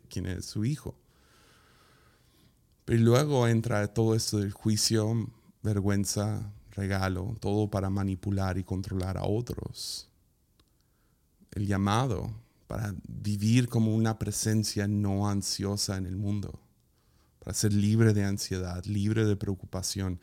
quien 0.09 0.27
es 0.27 0.47
su 0.47 0.65
hijo? 0.65 0.99
Pero 2.87 3.03
luego 3.03 3.49
entra 3.49 3.93
todo 3.93 4.15
esto 4.15 4.39
del 4.39 4.53
juicio, 4.53 5.29
vergüenza, 5.61 6.53
regalo, 6.71 7.35
todo 7.41 7.69
para 7.69 7.91
manipular 7.91 8.59
y 8.59 8.65
controlar 8.65 9.19
a 9.19 9.25
otros. 9.25 10.09
El 11.51 11.67
llamado 11.67 12.33
para 12.69 12.95
vivir 13.09 13.69
como 13.69 13.93
una 13.93 14.19
presencia 14.21 14.87
no 14.87 15.29
ansiosa 15.29 15.97
en 15.97 16.07
el 16.07 16.17
mundo, 16.17 16.61
para 17.41 17.55
ser 17.55 17.73
libre 17.73 18.15
de 18.15 18.25
ansiedad, 18.25 18.85
libre 18.85 19.25
de 19.25 19.35
preocupación. 19.35 20.21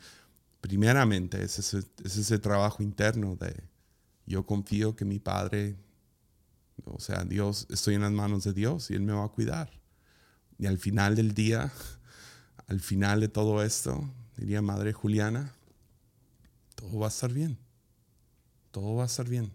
Primeramente 0.62 1.42
es 1.44 1.58
ese, 1.58 1.82
es 2.02 2.16
ese 2.16 2.38
trabajo 2.38 2.82
interno 2.82 3.36
de 3.36 3.62
yo 4.24 4.46
confío 4.46 4.96
que 4.96 5.04
mi 5.04 5.18
Padre, 5.18 5.76
o 6.84 6.98
sea, 6.98 7.24
Dios, 7.24 7.66
estoy 7.68 7.96
en 7.96 8.00
las 8.00 8.12
manos 8.12 8.44
de 8.44 8.54
Dios 8.54 8.90
y 8.90 8.94
Él 8.94 9.02
me 9.02 9.12
va 9.12 9.26
a 9.26 9.28
cuidar. 9.28 9.70
Y 10.58 10.64
al 10.64 10.78
final 10.78 11.14
del 11.14 11.34
día, 11.34 11.70
al 12.66 12.80
final 12.80 13.20
de 13.20 13.28
todo 13.28 13.62
esto, 13.62 14.08
diría 14.36 14.62
Madre 14.62 14.92
Juliana, 14.92 15.54
todo 16.74 16.98
va 16.98 17.06
a 17.06 17.08
estar 17.10 17.32
bien, 17.32 17.58
todo 18.70 18.94
va 18.96 19.04
a 19.04 19.06
estar 19.06 19.28
bien 19.28 19.52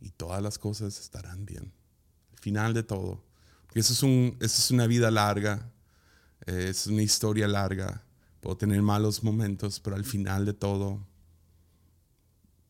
y 0.00 0.10
todas 0.10 0.42
las 0.42 0.58
cosas 0.58 0.98
estarán 0.98 1.44
bien. 1.44 1.72
Al 2.32 2.38
final 2.38 2.74
de 2.74 2.82
todo. 2.82 3.24
Porque 3.66 3.80
eso 3.80 3.92
es, 3.92 4.02
un, 4.02 4.36
eso 4.40 4.58
es 4.58 4.70
una 4.70 4.86
vida 4.86 5.10
larga, 5.10 5.70
eh, 6.46 6.68
es 6.70 6.86
una 6.86 7.02
historia 7.02 7.48
larga. 7.48 8.02
Puedo 8.40 8.56
tener 8.56 8.80
malos 8.82 9.22
momentos, 9.24 9.80
pero 9.80 9.96
al 9.96 10.04
final 10.04 10.44
de 10.44 10.52
todo 10.52 11.04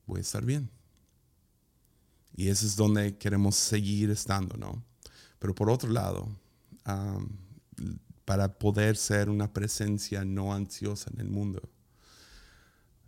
voy 0.07 0.19
a 0.19 0.23
estar 0.23 0.45
bien. 0.45 0.71
Y 2.35 2.49
eso 2.49 2.67
es 2.67 2.77
donde 2.77 3.17
queremos 3.17 3.57
seguir 3.57 4.11
estando, 4.11 4.57
¿no? 4.57 4.83
Pero 5.39 5.55
por 5.55 5.71
otro 5.71 5.91
lado, 5.91 6.29
para 8.27 8.59
poder 8.59 8.99
ser 8.99 9.31
una 9.31 9.51
presencia 9.51 10.23
no 10.27 10.53
ansiosa 10.53 11.11
en 11.15 11.21
el 11.21 11.31
mundo, 11.31 11.63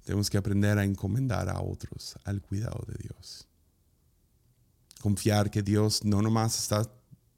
tenemos 0.05 0.31
que 0.31 0.39
aprender 0.39 0.79
a 0.79 0.85
encomendar 0.85 1.51
a 1.51 1.61
otros 1.61 2.17
al 2.25 2.41
cuidado 2.41 2.83
de 2.89 2.95
Dios. 3.03 3.47
Confiar 5.03 5.51
que 5.51 5.63
Dios 5.63 6.03
no 6.03 6.23
nomás 6.23 6.59
está 6.59 6.91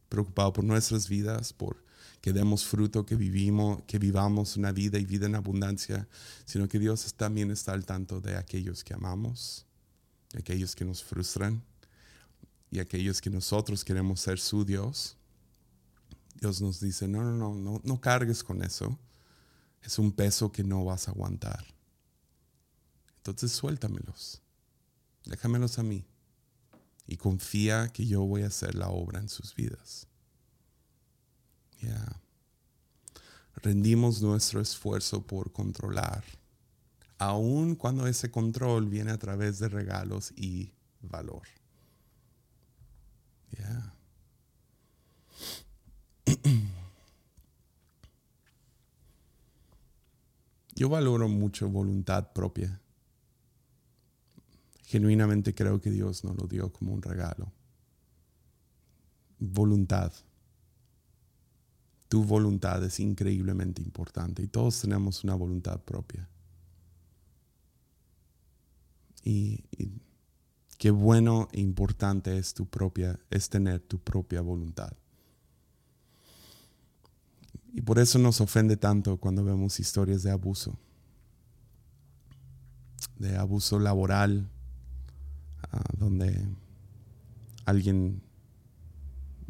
preocupado 0.08 0.52
por 0.52 0.62
nuestras 0.62 1.08
vidas, 1.08 1.52
por 1.52 1.82
que 2.20 2.32
demos 2.32 2.64
fruto, 2.64 3.06
que 3.06 3.16
vivimos, 3.16 3.82
que 3.86 3.98
vivamos 3.98 4.56
una 4.56 4.72
vida 4.72 4.98
y 4.98 5.04
vida 5.04 5.26
en 5.26 5.34
abundancia, 5.34 6.06
sino 6.44 6.68
que 6.68 6.78
Dios 6.78 7.14
también 7.14 7.50
está 7.50 7.72
al 7.72 7.86
tanto 7.86 8.20
de 8.20 8.36
aquellos 8.36 8.84
que 8.84 8.92
amamos, 8.92 9.64
de 10.32 10.40
aquellos 10.40 10.76
que 10.76 10.84
nos 10.84 11.02
frustran 11.02 11.62
y 12.70 12.78
aquellos 12.78 13.20
que 13.20 13.30
nosotros 13.30 13.84
queremos 13.84 14.20
ser 14.20 14.38
su 14.38 14.64
Dios. 14.64 15.16
Dios 16.40 16.60
nos 16.62 16.80
dice, 16.80 17.06
no, 17.06 17.22
no, 17.22 17.32
no, 17.32 17.54
no, 17.54 17.80
no 17.84 18.00
cargues 18.00 18.42
con 18.42 18.62
eso. 18.62 18.98
Es 19.82 19.98
un 19.98 20.12
peso 20.12 20.50
que 20.50 20.64
no 20.64 20.84
vas 20.84 21.08
a 21.08 21.10
aguantar. 21.10 21.64
Entonces 23.18 23.52
suéltamelos. 23.52 24.40
Déjamelos 25.26 25.78
a 25.78 25.82
mí 25.82 26.06
y 27.06 27.16
confía 27.16 27.88
que 27.92 28.06
yo 28.06 28.22
voy 28.22 28.42
a 28.42 28.46
hacer 28.46 28.74
la 28.74 28.88
obra 28.88 29.20
en 29.20 29.28
sus 29.28 29.54
vidas. 29.54 30.06
Ya. 31.80 32.20
Rendimos 33.56 34.22
nuestro 34.22 34.60
esfuerzo 34.60 35.26
por 35.26 35.52
controlar, 35.52 36.24
aun 37.18 37.74
cuando 37.74 38.06
ese 38.06 38.30
control 38.30 38.88
viene 38.88 39.10
a 39.10 39.18
través 39.18 39.58
de 39.58 39.68
regalos 39.68 40.32
y 40.36 40.72
valor. 41.00 41.42
Ya. 43.58 43.94
Yo 50.80 50.88
valoro 50.88 51.28
mucho 51.28 51.68
voluntad 51.68 52.32
propia 52.32 52.80
genuinamente 54.90 55.54
creo 55.54 55.78
que 55.78 55.90
Dios 55.90 56.24
nos 56.24 56.38
lo 56.38 56.46
dio 56.48 56.72
como 56.72 56.94
un 56.94 57.02
regalo. 57.02 57.52
Voluntad. 59.38 60.10
Tu 62.08 62.24
voluntad 62.24 62.82
es 62.82 62.98
increíblemente 62.98 63.82
importante 63.82 64.42
y 64.42 64.46
todos 64.46 64.80
tenemos 64.80 65.22
una 65.22 65.34
voluntad 65.34 65.82
propia. 65.82 66.26
Y, 69.22 69.62
qué 70.78 70.90
bueno 70.90 71.48
e 71.52 71.60
importante 71.60 72.38
es 72.38 72.54
tu 72.54 72.64
propia, 72.64 73.20
es 73.28 73.50
tener 73.50 73.80
tu 73.80 73.98
propia 73.98 74.40
voluntad. 74.40 74.94
Y 77.72 77.82
por 77.82 77.98
eso 77.98 78.18
nos 78.18 78.40
ofende 78.40 78.76
tanto 78.76 79.18
cuando 79.18 79.44
vemos 79.44 79.78
historias 79.78 80.22
de 80.22 80.30
abuso, 80.30 80.76
de 83.18 83.36
abuso 83.36 83.78
laboral, 83.78 84.48
ah, 85.70 85.84
donde 85.96 86.48
alguien 87.64 88.22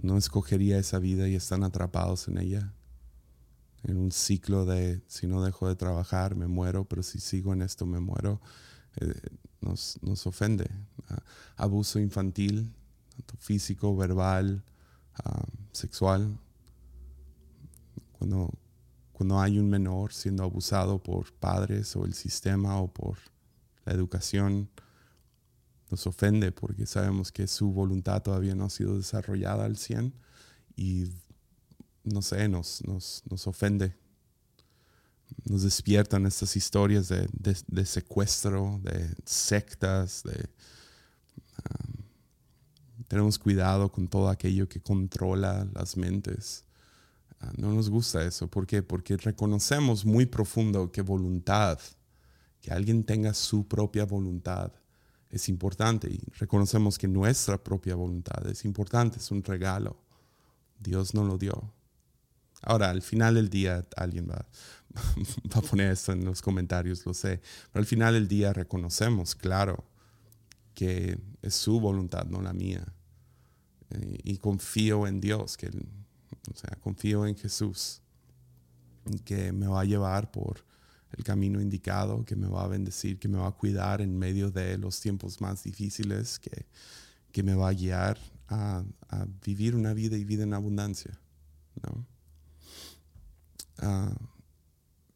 no 0.03 0.17
escogería 0.17 0.79
esa 0.79 0.99
vida 0.99 1.29
y 1.29 1.35
están 1.35 1.65
atrapados 1.65 2.29
en 2.29 2.39
ella, 2.39 2.73
en 3.85 3.97
un 3.97 4.13
ciclo 4.13 4.67
de 4.67 5.03
si 5.07 5.27
no 5.27 5.43
dejo 5.43 5.69
de 5.69 5.77
trabajar 5.77 6.35
me 6.35 6.47
muero, 6.47 6.85
pero 6.85 7.03
si 7.03 7.21
sigo 7.21 7.53
en 7.53 7.63
esto 7.63 7.87
me 7.87 8.01
muero, 8.01 8.41
eh, 8.97 9.15
nos, 9.61 9.99
nos, 10.03 10.27
ofende. 10.27 10.71
Ah, 11.09 11.23
abuso 11.57 11.99
infantil, 11.99 12.75
tanto 13.17 13.37
físico, 13.39 13.97
verbal, 13.97 14.65
ah, 15.25 15.45
sexual. 15.73 16.39
Cuando, 18.21 18.53
cuando 19.15 19.41
hay 19.41 19.59
un 19.59 19.71
menor 19.71 20.13
siendo 20.13 20.45
abusado 20.45 21.03
por 21.03 21.33
padres 21.33 21.97
o 21.97 22.05
el 22.05 22.13
sistema 22.13 22.79
o 22.79 22.93
por 22.93 23.17
la 23.87 23.95
educación, 23.95 24.69
nos 25.91 26.07
ofende 26.07 26.53
porque 26.53 26.85
sabemos 26.85 27.33
que 27.33 27.47
su 27.47 27.73
voluntad 27.73 28.23
todavía 28.23 28.55
no 28.55 28.67
ha 28.67 28.71
sido 28.71 28.99
desarrollada 28.99 29.65
al 29.65 29.79
100 29.79 30.13
y 30.77 31.07
no 32.05 32.21
sé, 32.21 32.47
nos, 32.51 32.87
nos, 32.87 33.23
nos 33.31 33.47
ofende. 33.47 33.97
Nos 35.47 35.63
despiertan 35.63 36.27
estas 36.27 36.55
historias 36.57 37.09
de, 37.09 37.27
de, 37.33 37.87
secuestro, 37.87 38.81
de 38.83 39.15
sectas, 39.25 40.25
de... 40.25 40.51
Um, 41.57 42.05
tenemos 43.09 43.39
cuidado 43.39 43.91
con 43.91 44.09
todo 44.09 44.29
aquello 44.29 44.69
que 44.69 44.83
controla 44.83 45.67
las 45.73 45.97
mentes. 45.97 46.67
No 47.57 47.73
nos 47.73 47.89
gusta 47.89 48.25
eso. 48.25 48.49
¿Por 48.49 48.67
qué? 48.67 48.83
Porque 48.83 49.17
reconocemos 49.17 50.05
muy 50.05 50.27
profundo 50.27 50.93
que 50.93 51.03
voluntad, 51.03 51.79
que 52.61 52.71
alguien 52.71 53.05
tenga 53.05 53.33
su 53.33 53.67
propia 53.67 54.05
voluntad, 54.05 54.73
es 55.31 55.49
importante 55.49 56.09
y 56.09 56.21
reconocemos 56.39 56.99
que 56.99 57.07
nuestra 57.07 57.63
propia 57.63 57.95
voluntad 57.95 58.47
es 58.49 58.65
importante, 58.65 59.19
es 59.19 59.31
un 59.31 59.43
regalo. 59.43 59.97
Dios 60.79 61.15
nos 61.15 61.27
lo 61.27 61.39
dio. 61.39 61.73
Ahora, 62.63 62.91
al 62.91 63.01
final 63.01 63.37
del 63.37 63.49
día, 63.49 63.87
alguien 63.97 64.29
va, 64.29 64.45
va, 65.55 65.59
a 65.59 65.63
poner 65.63 65.93
esto 65.93 66.13
en 66.13 66.25
los 66.25 66.43
comentarios, 66.43 67.07
lo 67.07 67.15
sé, 67.15 67.41
pero 67.73 67.81
al 67.81 67.87
final 67.87 68.15
del 68.15 68.29
día 68.29 68.53
reconocemos, 68.53 69.35
claro, 69.35 69.85
que 70.75 71.19
es 71.43 71.55
su 71.55 71.81
voluntad, 71.81 72.27
no 72.27 72.43
la 72.43 72.53
mía. 72.53 72.85
Y, 73.99 74.33
y 74.33 74.37
confío 74.39 75.07
en 75.07 75.21
Dios, 75.21 75.57
que, 75.57 75.71
o 76.53 76.57
sea, 76.57 76.77
confío 76.81 77.27
en 77.27 77.37
Jesús, 77.37 78.01
que 79.25 79.53
me 79.53 79.67
va 79.67 79.81
a 79.81 79.85
llevar 79.85 80.31
por 80.31 80.65
el 81.13 81.25
camino 81.25 81.61
indicado, 81.61 82.25
que 82.25 82.37
me 82.37 82.49
va 82.49 82.65
a 82.65 82.69
bendecir, 82.69 83.19
que 83.19 83.29
me 83.29 83.39
va 83.39 83.49
a 83.49 83.53
cuidar 83.53 84.01
en 84.01 84.19
medio 84.19 84.51
de 84.51 84.79
los 84.79 85.01
tiempos 85.01 85.41
más 85.41 85.65
difíciles, 85.65 86.39
que, 86.39 86.67
que 87.33 87.43
me 87.43 87.55
va 87.55 87.69
a 87.69 87.73
guiar 87.73 88.19
a, 88.49 88.85
vivir 89.45 89.75
una 89.75 89.95
vida 89.95 90.17
y 90.17 90.25
vida 90.25 90.43
en 90.43 90.55
abundancia. 90.55 91.19
¿no? 91.83 92.07
Ah, 93.79 94.15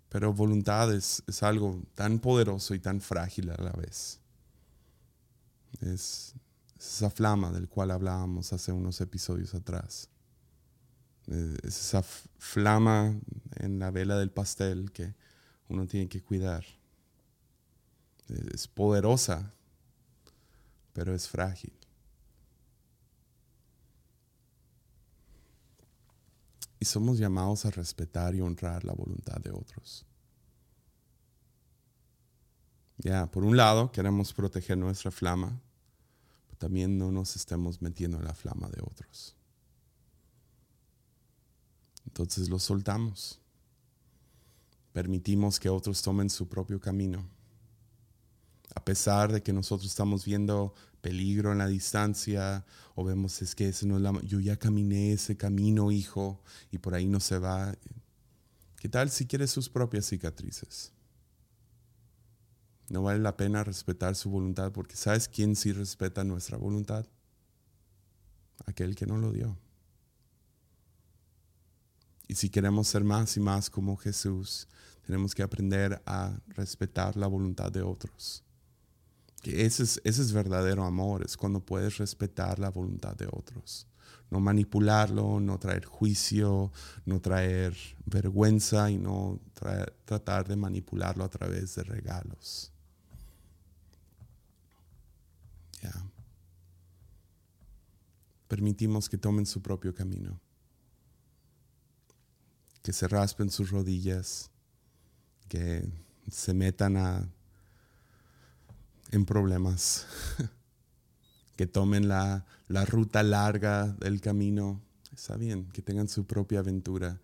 pero 0.08 0.32
voluntad 0.32 0.94
es, 0.94 1.22
algo 1.42 1.82
tan 1.94 2.18
poderoso 2.20 2.74
y 2.74 2.78
tan 2.78 3.00
frágil 3.00 3.50
a 3.50 3.60
la 3.60 3.72
vez. 3.72 4.20
Es, 5.80 6.34
esa 6.78 7.10
flama 7.10 7.50
del 7.50 7.68
cual 7.68 7.90
hablábamos 7.90 8.52
hace 8.52 8.72
unos 8.72 9.00
episodios 9.00 9.54
atrás. 9.54 10.08
Es 11.26 11.80
esa 11.80 12.02
flama 12.02 13.18
en 13.56 13.78
la 13.78 13.90
vela 13.90 14.18
del 14.18 14.30
pastel 14.30 14.92
que 14.92 15.14
uno 15.68 15.86
tiene 15.86 16.08
que 16.08 16.22
cuidar. 16.22 16.64
Es 18.28 18.68
poderosa, 18.68 19.52
pero 20.92 21.14
es 21.14 21.28
frágil. 21.28 21.72
Y 26.78 26.84
somos 26.84 27.18
llamados 27.18 27.64
a 27.64 27.70
respetar 27.70 28.34
y 28.34 28.42
honrar 28.42 28.84
la 28.84 28.92
voluntad 28.92 29.36
de 29.36 29.50
otros. 29.50 30.04
Ya, 32.98 33.26
por 33.30 33.44
un 33.44 33.56
lado, 33.56 33.90
queremos 33.90 34.32
proteger 34.32 34.76
nuestra 34.76 35.10
flama, 35.10 35.60
pero 36.46 36.58
también 36.58 36.98
no 36.98 37.10
nos 37.10 37.36
estemos 37.36 37.80
metiendo 37.80 38.18
en 38.18 38.24
la 38.24 38.34
flama 38.34 38.68
de 38.68 38.82
otros. 38.82 39.34
Entonces 42.06 42.48
lo 42.48 42.58
soltamos 42.58 43.40
permitimos 44.94 45.58
que 45.58 45.68
otros 45.68 46.00
tomen 46.02 46.30
su 46.30 46.48
propio 46.48 46.80
camino. 46.80 47.28
A 48.76 48.84
pesar 48.84 49.32
de 49.32 49.42
que 49.42 49.52
nosotros 49.52 49.90
estamos 49.90 50.24
viendo 50.24 50.72
peligro 51.00 51.50
en 51.50 51.58
la 51.58 51.66
distancia 51.66 52.64
o 52.94 53.04
vemos 53.04 53.42
es 53.42 53.56
que 53.56 53.68
ese 53.68 53.86
no 53.86 53.96
es 53.96 54.02
la, 54.02 54.12
yo 54.22 54.38
ya 54.38 54.56
caminé 54.56 55.12
ese 55.12 55.36
camino, 55.36 55.90
hijo, 55.90 56.40
y 56.70 56.78
por 56.78 56.94
ahí 56.94 57.08
no 57.08 57.18
se 57.18 57.38
va. 57.38 57.74
¿Qué 58.76 58.88
tal 58.88 59.10
si 59.10 59.26
quiere 59.26 59.48
sus 59.48 59.68
propias 59.68 60.06
cicatrices? 60.06 60.92
No 62.88 63.02
vale 63.02 63.18
la 63.18 63.36
pena 63.36 63.64
respetar 63.64 64.14
su 64.14 64.30
voluntad 64.30 64.70
porque 64.70 64.94
¿sabes 64.94 65.28
quién 65.28 65.56
sí 65.56 65.72
respeta 65.72 66.22
nuestra 66.22 66.56
voluntad? 66.56 67.04
Aquel 68.64 68.94
que 68.94 69.06
no 69.06 69.18
lo 69.18 69.32
dio. 69.32 69.58
Y 72.34 72.36
si 72.36 72.50
queremos 72.50 72.88
ser 72.88 73.04
más 73.04 73.36
y 73.36 73.40
más 73.40 73.70
como 73.70 73.96
Jesús, 73.96 74.66
tenemos 75.06 75.36
que 75.36 75.44
aprender 75.44 76.02
a 76.04 76.36
respetar 76.48 77.16
la 77.16 77.28
voluntad 77.28 77.70
de 77.70 77.82
otros. 77.82 78.42
Ese 79.44 79.84
es, 79.84 80.00
ese 80.02 80.20
es 80.20 80.32
verdadero 80.32 80.84
amor, 80.84 81.22
es 81.24 81.36
cuando 81.36 81.60
puedes 81.60 81.96
respetar 81.98 82.58
la 82.58 82.70
voluntad 82.70 83.14
de 83.14 83.28
otros. 83.30 83.86
No 84.32 84.40
manipularlo, 84.40 85.38
no 85.38 85.60
traer 85.60 85.84
juicio, 85.84 86.72
no 87.06 87.20
traer 87.20 87.76
vergüenza 88.04 88.90
y 88.90 88.98
no 88.98 89.38
tratar 90.04 90.48
de 90.48 90.56
manipularlo 90.56 91.22
a 91.22 91.28
través 91.28 91.76
de 91.76 91.84
regalos. 91.84 92.72
Permitimos 98.48 99.08
que 99.08 99.18
tomen 99.18 99.46
su 99.46 99.62
propio 99.62 99.94
camino 99.94 100.40
que 102.84 102.92
se 102.92 103.08
raspen 103.08 103.50
sus 103.50 103.70
rodillas, 103.70 104.50
que 105.48 105.90
se 106.30 106.52
metan 106.52 106.98
a, 106.98 107.26
en 109.10 109.24
problemas, 109.24 110.06
que 111.56 111.66
tomen 111.66 112.08
la, 112.08 112.44
la 112.68 112.84
ruta 112.84 113.22
larga 113.22 113.86
del 113.86 114.20
camino. 114.20 114.82
Está 115.14 115.38
bien, 115.38 115.70
que 115.70 115.80
tengan 115.80 116.08
su 116.08 116.26
propia 116.26 116.58
aventura, 116.58 117.22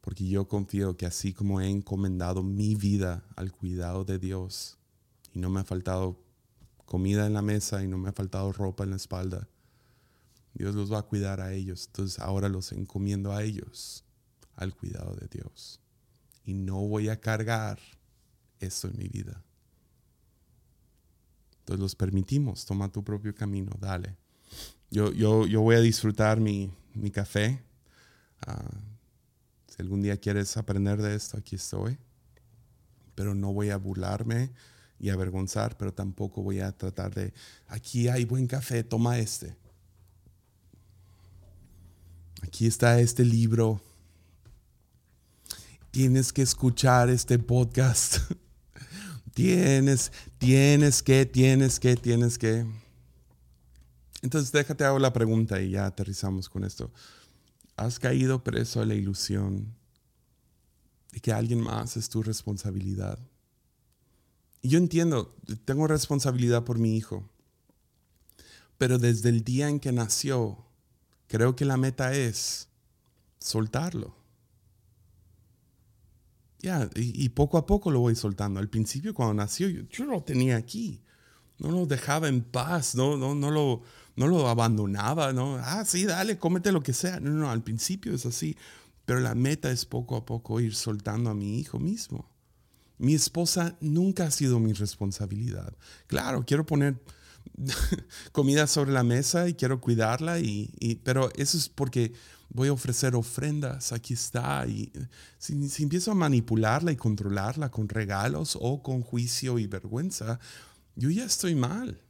porque 0.00 0.26
yo 0.26 0.48
confío 0.48 0.96
que 0.96 1.04
así 1.04 1.34
como 1.34 1.60
he 1.60 1.68
encomendado 1.68 2.42
mi 2.42 2.74
vida 2.74 3.22
al 3.36 3.52
cuidado 3.52 4.06
de 4.06 4.18
Dios, 4.18 4.78
y 5.34 5.40
no 5.40 5.50
me 5.50 5.60
ha 5.60 5.64
faltado 5.64 6.24
comida 6.86 7.26
en 7.26 7.34
la 7.34 7.42
mesa 7.42 7.84
y 7.84 7.86
no 7.86 7.98
me 7.98 8.08
ha 8.08 8.12
faltado 8.14 8.50
ropa 8.50 8.84
en 8.84 8.90
la 8.90 8.96
espalda, 8.96 9.46
Dios 10.54 10.74
los 10.74 10.90
va 10.90 11.00
a 11.00 11.02
cuidar 11.02 11.42
a 11.42 11.52
ellos. 11.52 11.84
Entonces 11.88 12.18
ahora 12.18 12.48
los 12.48 12.72
encomiendo 12.72 13.32
a 13.32 13.42
ellos 13.42 14.06
al 14.56 14.74
cuidado 14.74 15.14
de 15.16 15.28
Dios. 15.28 15.80
Y 16.44 16.54
no 16.54 16.80
voy 16.80 17.08
a 17.08 17.20
cargar 17.20 17.78
esto 18.60 18.88
en 18.88 18.96
mi 18.96 19.08
vida. 19.08 19.42
Entonces 21.60 21.80
los 21.80 21.94
permitimos, 21.94 22.64
toma 22.64 22.90
tu 22.90 23.04
propio 23.04 23.34
camino, 23.34 23.72
dale. 23.78 24.16
Yo, 24.90 25.12
yo, 25.12 25.46
yo 25.46 25.60
voy 25.60 25.76
a 25.76 25.80
disfrutar 25.80 26.40
mi, 26.40 26.72
mi 26.94 27.10
café. 27.10 27.62
Ah, 28.46 28.70
si 29.68 29.80
algún 29.80 30.02
día 30.02 30.16
quieres 30.16 30.56
aprender 30.56 31.00
de 31.00 31.14
esto, 31.14 31.38
aquí 31.38 31.56
estoy. 31.56 31.98
Pero 33.14 33.34
no 33.34 33.52
voy 33.52 33.70
a 33.70 33.76
burlarme 33.76 34.50
y 34.98 35.10
avergonzar, 35.10 35.76
pero 35.76 35.92
tampoco 35.92 36.42
voy 36.42 36.60
a 36.60 36.72
tratar 36.72 37.14
de, 37.14 37.32
aquí 37.66 38.08
hay 38.08 38.24
buen 38.24 38.46
café, 38.46 38.84
toma 38.84 39.18
este. 39.18 39.56
Aquí 42.42 42.66
está 42.66 43.00
este 43.00 43.24
libro, 43.24 43.80
tienes 45.92 46.32
que 46.32 46.42
escuchar 46.42 47.10
este 47.10 47.38
podcast. 47.38 48.16
tienes, 49.34 50.10
tienes 50.38 51.02
que, 51.02 51.24
tienes 51.26 51.78
que, 51.78 51.94
tienes 51.94 52.38
que. 52.38 52.66
Entonces 54.22 54.50
déjate 54.50 54.84
hago 54.84 54.98
la 54.98 55.12
pregunta 55.12 55.60
y 55.60 55.70
ya 55.70 55.86
aterrizamos 55.86 56.48
con 56.48 56.64
esto. 56.64 56.90
has 57.76 57.98
caído 57.98 58.42
preso 58.42 58.80
a 58.80 58.86
la 58.86 58.94
ilusión 58.94 59.74
de 61.12 61.20
que 61.20 61.32
alguien 61.32 61.60
más 61.60 61.96
es 61.96 62.08
tu 62.08 62.22
responsabilidad. 62.22 63.18
Y 64.62 64.70
yo 64.70 64.78
entiendo, 64.78 65.36
tengo 65.64 65.86
responsabilidad 65.88 66.64
por 66.64 66.78
mi 66.78 66.96
hijo, 66.96 67.28
pero 68.78 68.98
desde 68.98 69.28
el 69.28 69.44
día 69.44 69.68
en 69.68 69.78
que 69.78 69.92
nació, 69.92 70.64
creo 71.26 71.54
que 71.54 71.66
la 71.66 71.76
meta 71.76 72.14
es 72.14 72.68
soltarlo. 73.40 74.21
Ya, 76.62 76.88
y, 76.94 77.28
poco 77.30 77.58
a 77.58 77.66
poco 77.66 77.90
lo 77.90 77.98
voy 77.98 78.14
soltando. 78.14 78.60
Al 78.60 78.68
principio, 78.68 79.14
cuando 79.14 79.34
nació, 79.34 79.68
yo, 79.68 80.04
lo 80.04 80.22
tenía 80.22 80.56
aquí. 80.56 81.00
No 81.58 81.70
lo 81.72 81.86
dejaba 81.86 82.28
en 82.28 82.42
paz, 82.42 82.94
no, 82.94 83.16
no, 83.16 83.34
no, 83.34 83.50
lo, 83.50 83.82
no 84.14 84.28
lo 84.28 84.48
abandonaba, 84.48 85.32
¿no? 85.32 85.56
Ah, 85.56 85.84
sí, 85.84 86.04
dale, 86.04 86.38
cómete 86.38 86.70
lo 86.70 86.82
que 86.82 86.92
sea. 86.92 87.18
No, 87.18 87.30
no, 87.30 87.50
al 87.50 87.64
principio 87.64 88.14
es 88.14 88.26
así. 88.26 88.56
Pero 89.04 89.18
la 89.18 89.34
meta 89.34 89.72
es 89.72 89.84
poco 89.84 90.16
a 90.16 90.24
poco 90.24 90.60
ir 90.60 90.74
soltando 90.76 91.30
a 91.30 91.34
mi 91.34 91.58
hijo 91.58 91.80
mismo. 91.80 92.30
Mi 92.98 93.14
esposa 93.14 93.76
nunca 93.80 94.26
ha 94.26 94.30
sido 94.30 94.60
mi 94.60 94.72
responsabilidad. 94.72 95.74
Claro, 96.06 96.44
quiero 96.46 96.64
poner 96.64 97.02
comida 98.32 98.66
sobre 98.68 98.92
la 98.92 99.02
mesa 99.02 99.48
y 99.48 99.54
quiero 99.54 99.80
cuidarla, 99.80 100.38
y, 100.38 101.00
pero 101.02 101.30
eso 101.36 101.58
es 101.58 101.68
porque 101.68 102.12
voy 102.54 102.68
a 102.68 102.72
ofrecer 102.72 103.14
ofrendas, 103.14 103.92
aquí 103.92 104.14
está. 104.14 104.66
Y 104.66 104.92
si, 105.38 105.68
si, 105.68 105.82
empiezo 105.82 106.10
a 106.10 106.14
manipularla 106.14 106.92
y 106.92 106.96
controlarla 106.96 107.70
con 107.70 107.88
regalos 107.88 108.58
o 108.60 108.82
con 108.82 109.02
juicio 109.02 109.58
y 109.58 109.66
vergüenza, 109.66 110.38
yo 110.94 111.10
ya 111.10 111.24
estoy 111.24 111.54
mal. 111.54 112.00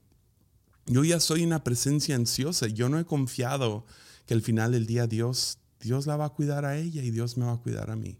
Yo 0.86 1.04
ya 1.04 1.20
soy 1.20 1.44
una 1.44 1.62
presencia 1.62 2.16
ansiosa. 2.16 2.66
Yo 2.66 2.88
no 2.88 2.98
he 2.98 3.04
confiado 3.04 3.86
que 4.26 4.34
al 4.34 4.42
final 4.42 4.72
del 4.72 4.86
día 4.86 5.06
Dios, 5.06 5.58
Dios 5.80 6.06
la 6.06 6.16
va 6.16 6.26
a 6.26 6.30
cuidar 6.30 6.64
a 6.64 6.76
ella 6.76 7.02
y 7.02 7.10
Dios 7.10 7.36
me 7.36 7.44
va 7.44 7.52
a 7.52 7.58
cuidar 7.58 7.90
a 7.90 7.96
mí. 7.96 8.18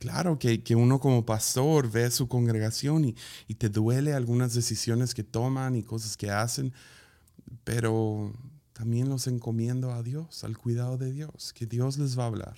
Claro 0.00 0.38
que, 0.38 0.62
uno 0.76 1.00
como 1.00 1.26
pastor 1.26 1.90
ve 1.90 2.10
su 2.10 2.28
congregación 2.28 3.04
y, 3.04 3.16
y 3.48 3.54
te 3.54 3.68
duele 3.68 4.14
algunas 4.14 4.54
decisiones 4.54 5.12
que 5.12 5.24
toman 5.24 5.74
y 5.74 5.82
cosas 5.82 6.16
que 6.16 6.30
hacen, 6.30 6.72
pero 7.64 8.32
también 8.78 9.08
los 9.08 9.26
encomiendo 9.26 9.92
a 9.92 10.04
Dios, 10.04 10.44
al 10.44 10.56
cuidado 10.56 10.96
de 10.98 11.10
Dios, 11.10 11.52
que 11.52 11.66
Dios 11.66 11.98
les 11.98 12.16
va 12.16 12.22
a 12.22 12.26
hablar. 12.28 12.56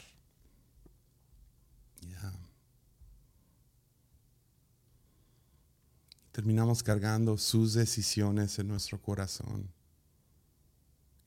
Terminamos 6.31 6.83
cargando 6.83 7.39
sus 7.39 7.73
decisiones 7.73 8.59
en 8.59 8.69
nuestro 8.69 9.01
corazón. 9.01 9.67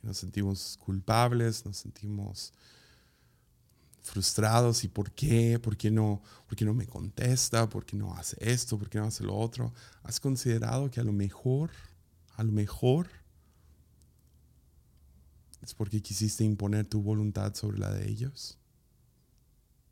Nos 0.04 0.18
sentimos 0.18 0.78
culpables, 0.80 1.66
nos 1.66 1.78
sentimos 1.78 2.54
frustrados 4.04 4.84
y 4.84 4.90
por 4.90 5.12
qué, 5.12 5.58
por 5.58 5.76
qué 5.76 5.90
no, 5.90 6.22
por 6.46 6.56
qué 6.56 6.66
no 6.66 6.76
me 6.76 6.86
contesta, 6.86 7.68
por 7.68 7.84
qué 7.84 7.98
no 7.98 8.14
hace 8.14 8.38
esto, 8.40 8.78
por 8.78 8.92
qué 8.92 9.00
no 9.00 9.06
hace 9.06 9.24
lo 9.24 9.36
otro. 9.36 9.74
¿Has 10.04 10.20
considerado 10.20 10.92
que 10.92 11.00
a 11.00 11.04
lo 11.04 11.14
mejor, 11.14 11.72
a 12.36 12.44
lo 12.44 12.52
mejor 12.52 13.23
es 15.64 15.74
porque 15.74 16.02
quisiste 16.02 16.44
imponer 16.44 16.86
tu 16.86 17.02
voluntad 17.02 17.56
sobre 17.56 17.80
la 17.80 17.92
de 17.92 18.10
ellos? 18.10 18.58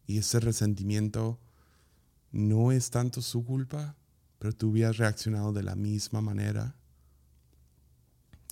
Y 0.05 0.17
ese 0.17 0.41
resentimiento 0.41 1.39
no 2.31 2.73
es 2.73 2.91
tanto 2.91 3.21
su 3.21 3.45
culpa, 3.45 3.95
pero 4.37 4.53
tú 4.53 4.71
hubieras 4.71 4.97
reaccionado 4.97 5.53
de 5.53 5.63
la 5.63 5.75
misma 5.75 6.19
manera. 6.19 6.75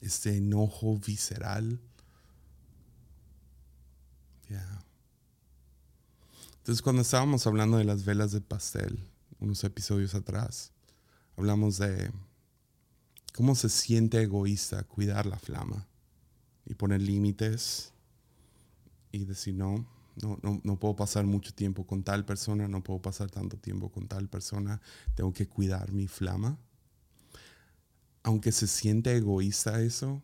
Este 0.02 0.38
enojo 0.38 0.98
visceral. 0.98 1.82
Entonces, 6.58 6.82
cuando 6.82 7.02
estábamos 7.02 7.46
hablando 7.48 7.78
de 7.78 7.84
las 7.84 8.06
velas 8.06 8.32
de 8.32 8.42
pastel, 8.42 8.98
unos 9.40 9.64
episodios 9.64 10.16
atrás, 10.16 10.72
hablamos 11.36 11.78
de 11.80 12.12
cómo 13.34 13.56
se 13.56 13.68
siente 13.70 14.22
egoísta 14.22 14.84
cuidar 14.84 15.26
la 15.26 15.38
flama 15.38 15.90
y 16.70 16.76
poner 16.76 17.02
límites 17.02 17.92
y 19.12 19.26
decir 19.26 19.56
no, 19.56 19.86
no, 20.22 20.40
no, 20.44 20.62
no, 20.64 20.80
puedo 20.80 20.96
pasar 20.96 21.26
mucho 21.26 21.54
tiempo 21.54 21.86
con 21.86 22.04
tal 22.04 22.26
persona, 22.26 22.68
no 22.68 22.84
puedo 22.84 23.02
pasar 23.02 23.30
tanto 23.30 23.58
tiempo 23.58 23.90
con 23.90 24.08
tal 24.08 24.30
persona, 24.30 24.80
tengo 25.16 25.34
que 25.34 25.48
cuidar 25.48 25.92
mi 25.92 26.08
flama. 26.08 26.58
Aunque 28.24 28.52
se 28.52 28.68
siente 28.68 29.16
egoísta 29.16 29.82
eso, 29.82 30.22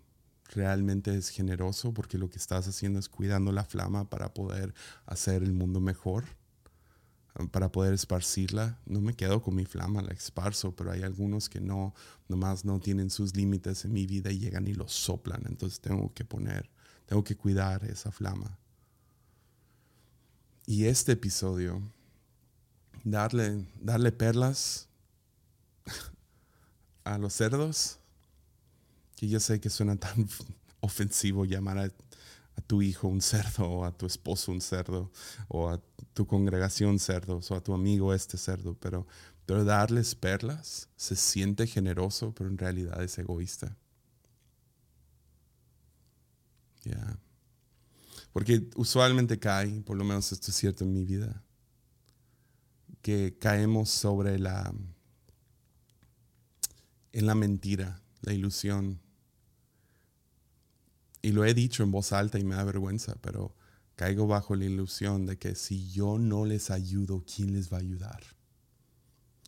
realmente 0.53 1.15
es 1.17 1.29
generoso 1.29 1.93
porque 1.93 2.17
lo 2.17 2.29
que 2.29 2.37
estás 2.37 2.67
haciendo 2.67 2.99
es 2.99 3.09
cuidando 3.09 3.51
la 3.51 3.63
flama 3.63 4.09
para 4.09 4.33
poder 4.33 4.73
hacer 5.05 5.43
el 5.43 5.53
mundo 5.53 5.79
mejor, 5.79 6.25
para 7.51 7.71
poder 7.71 7.93
esparcirla. 7.93 8.79
No 8.85 9.01
me 9.01 9.13
quedo 9.13 9.41
con 9.41 9.55
mi 9.55 9.65
flama, 9.65 10.01
la 10.01 10.13
esparzo, 10.13 10.75
pero 10.75 10.91
hay 10.91 11.03
algunos 11.03 11.49
que 11.49 11.59
no, 11.59 11.93
nomás 12.27 12.63
no 12.63 12.79
tienen 12.79 13.09
sus 13.09 13.35
límites 13.35 13.85
en 13.85 13.93
mi 13.93 14.05
vida 14.05 14.31
y 14.31 14.39
llegan 14.39 14.67
y 14.67 14.73
los 14.73 14.93
soplan. 14.93 15.43
Entonces 15.47 15.79
tengo 15.79 16.13
que 16.13 16.23
poner, 16.23 16.69
tengo 17.05 17.23
que 17.23 17.35
cuidar 17.35 17.83
esa 17.85 18.11
flama. 18.11 18.57
Y 20.65 20.85
este 20.85 21.11
episodio, 21.11 21.81
darle, 23.03 23.67
darle 23.81 24.11
perlas 24.11 24.87
a 27.03 27.17
los 27.17 27.33
cerdos, 27.33 27.99
que 29.15 29.27
yo 29.27 29.39
sé 29.39 29.59
que 29.59 29.69
suena 29.69 29.97
tan 29.97 30.27
ofensivo 30.79 31.45
llamar 31.45 31.77
a, 31.79 31.91
tu 32.61 32.81
hijo 32.81 33.07
un 33.07 33.21
cerdo 33.21 33.69
o 33.69 33.85
a 33.85 33.91
tu 33.91 34.05
esposo 34.05 34.51
un 34.51 34.61
cerdo 34.61 35.11
o 35.47 35.69
a 35.69 35.81
tu 36.13 36.25
congregación 36.25 36.99
cerdos 36.99 37.51
o 37.51 37.55
a 37.55 37.61
tu 37.61 37.73
amigo 37.73 38.13
este 38.13 38.37
cerdo, 38.37 38.75
pero, 38.79 39.05
pero 39.45 39.63
darles 39.63 40.15
perlas 40.15 40.89
se 40.95 41.15
siente 41.15 41.67
generoso, 41.67 42.33
pero 42.33 42.49
en 42.49 42.57
realidad 42.57 43.03
es 43.03 43.17
egoísta. 43.17 43.77
Ya. 46.83 47.17
Porque 48.31 48.69
usualmente 48.75 49.39
cae, 49.39 49.81
por 49.81 49.97
lo 49.97 50.03
menos 50.03 50.31
esto 50.31 50.51
es 50.51 50.57
cierto 50.57 50.83
en 50.83 50.93
mi 50.93 51.05
vida, 51.05 51.43
que 53.01 53.37
caemos 53.39 53.89
sobre 53.89 54.39
la 54.39 54.73
en 57.15 57.25
la 57.27 57.33
mentira, 57.33 58.01
la 58.23 58.33
ilusión, 58.33 58.99
y 61.25 61.31
lo 61.31 61.43
he 61.43 61.55
dicho 61.55 61.81
en 61.81 61.89
voz 61.89 62.13
alta 62.13 62.37
y 62.37 62.43
me 62.43 62.53
da 62.53 62.63
vergüenza, 62.63 63.15
pero 63.19 63.55
caigo 63.95 64.27
bajo 64.27 64.55
la 64.55 64.65
ilusión 64.65 65.25
de 65.25 65.39
que 65.39 65.55
si 65.55 65.89
yo 65.89 66.19
no 66.19 66.45
les 66.45 66.69
ayudo, 66.69 67.25
¿quién 67.25 67.51
les 67.53 67.73
va 67.73 67.77
a 67.77 67.79
ayudar? 67.79 68.21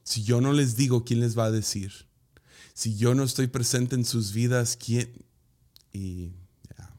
Si 0.03 0.23
yo 0.23 0.41
no 0.41 0.53
les 0.53 0.75
digo, 0.75 1.05
¿quién 1.05 1.19
les 1.19 1.37
va 1.37 1.45
a 1.45 1.51
decir? 1.51 2.07
Si 2.73 2.97
yo 2.97 3.13
no 3.13 3.23
estoy 3.23 3.45
presente 3.45 3.93
en 3.93 4.05
sus 4.05 4.33
vidas, 4.33 4.75
¿quién? 4.75 5.23
Y 5.93 6.31
ya. 6.75 6.95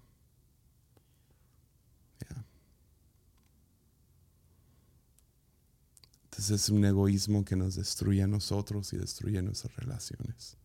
Entonces 6.22 6.50
es 6.50 6.68
un 6.68 6.84
egoísmo 6.84 7.44
que 7.44 7.56
nos 7.56 7.74
destruye 7.74 8.22
a 8.22 8.28
nosotros 8.28 8.92
y 8.92 8.96
destruye 8.96 9.42
nuestras 9.42 9.74
relaciones. 9.74 10.56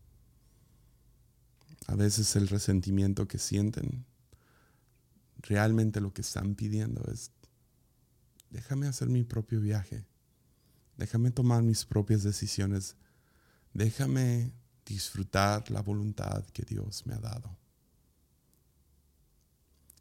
A 1.88 1.96
veces 1.96 2.36
el 2.36 2.48
resentimiento 2.48 3.28
que 3.28 3.38
sienten, 3.38 4.06
realmente 5.38 6.00
lo 6.00 6.14
que 6.14 6.22
están 6.22 6.56
pidiendo 6.56 7.04
es, 7.12 7.32
déjame 8.50 8.88
hacer 8.88 9.10
mi 9.10 9.24
propio 9.24 9.60
viaje, 9.60 10.06
déjame 10.98 11.32
tomar 11.32 11.64
mis 11.64 11.86
propias 11.86 12.24
decisiones, 12.24 12.96
déjame 13.74 14.54
disfrutar 14.86 15.70
la 15.72 15.82
voluntad 15.82 16.46
que 16.54 16.64
Dios 16.64 17.06
me 17.06 17.14
ha 17.14 17.20
dado. 17.20 17.58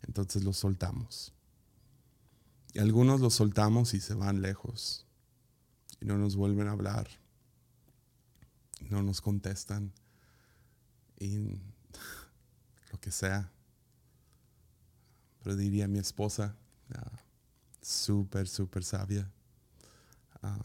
Entonces 0.03 0.45
lo 0.45 0.53
soltamos. 0.53 1.33
Y 2.73 2.79
algunos 2.79 3.21
lo 3.21 3.31
soltamos 3.31 3.95
y 3.95 4.01
se 4.01 4.15
van 4.15 4.43
lejos. 4.43 5.07
Y 6.01 6.07
no 6.07 6.19
nos 6.19 6.37
vuelven 6.37 6.69
a 6.69 6.73
hablar, 6.73 7.09
no 8.91 9.03
nos 9.03 9.21
contestan. 9.21 9.93
Y 11.19 11.39
que 13.03 13.11
sea. 13.11 13.53
Pero 15.43 15.57
diría 15.57 15.89
mi 15.89 15.99
esposa, 15.99 16.57
uh, 16.95 17.17
súper, 17.83 18.49
súper 18.49 18.85
sabia. 18.85 19.31
Ah, 20.41 20.63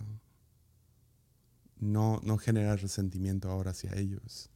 no, 1.79 2.21
no 2.23 2.38
genera 2.38 2.75
resentimiento 2.75 3.49
ahora 3.49 3.71
hacia 3.71 3.93
ellos. 3.95 4.49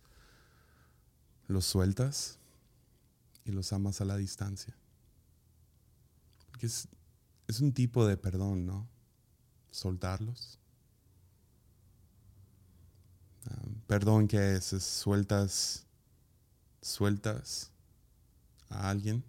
Los 1.47 1.65
sueltas 1.65 2.39
y 3.43 3.51
los 3.51 3.73
amas 3.73 3.99
a 3.99 4.05
la 4.05 4.15
distancia. 4.15 4.75
Porque 6.51 6.67
es, 6.67 6.87
es 7.47 7.59
un 7.59 7.73
tipo 7.73 8.05
de 8.05 8.15
perdón, 8.15 8.65
¿no? 8.67 8.87
Soltarlos. 9.71 10.59
Ah, 13.49 13.65
perdón 13.87 14.27
que 14.27 14.53
es, 14.55 14.65
sueltas 14.65 15.87
sueltas 16.81 17.70
a 18.71 18.89
alguien, 18.89 19.23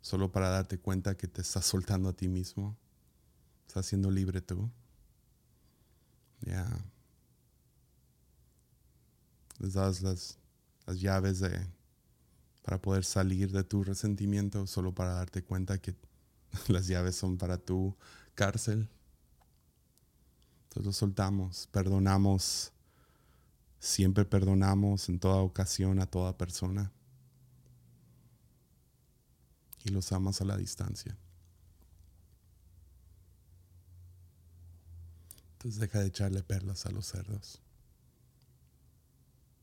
solo 0.00 0.32
para 0.32 0.48
darte 0.48 0.78
cuenta 0.78 1.16
que 1.16 1.28
te 1.28 1.42
estás 1.42 1.64
soltando 1.66 2.08
a 2.08 2.12
ti 2.12 2.28
mismo. 2.28 2.76
Estás 3.66 3.86
siendo 3.86 4.10
libre 4.10 4.40
tú. 4.40 4.70
Ya. 6.40 6.66
Les 9.58 9.74
das 9.74 10.02
las, 10.02 10.38
las 10.86 11.00
llaves 11.00 11.40
de, 11.40 11.66
para 12.62 12.80
poder 12.80 13.04
salir 13.04 13.52
de 13.52 13.64
tu 13.64 13.84
resentimiento, 13.84 14.66
solo 14.66 14.94
para 14.94 15.14
darte 15.14 15.42
cuenta 15.42 15.78
que 15.78 15.94
las 16.68 16.86
llaves 16.86 17.16
son 17.16 17.38
para 17.38 17.58
tu 17.58 17.96
cárcel. 18.34 18.88
Entonces 20.64 20.86
lo 20.86 20.92
soltamos, 20.92 21.68
perdonamos, 21.70 22.72
siempre 23.78 24.24
perdonamos 24.24 25.08
en 25.08 25.20
toda 25.20 25.36
ocasión 25.36 26.00
a 26.00 26.06
toda 26.06 26.36
persona 26.36 26.93
y 29.84 29.90
los 29.90 30.10
amas 30.12 30.40
a 30.40 30.44
la 30.44 30.56
distancia. 30.56 31.16
Entonces 35.52 35.80
deja 35.80 36.00
de 36.00 36.06
echarle 36.06 36.42
perlas 36.42 36.86
a 36.86 36.90
los 36.90 37.06
cerdos. 37.06 37.60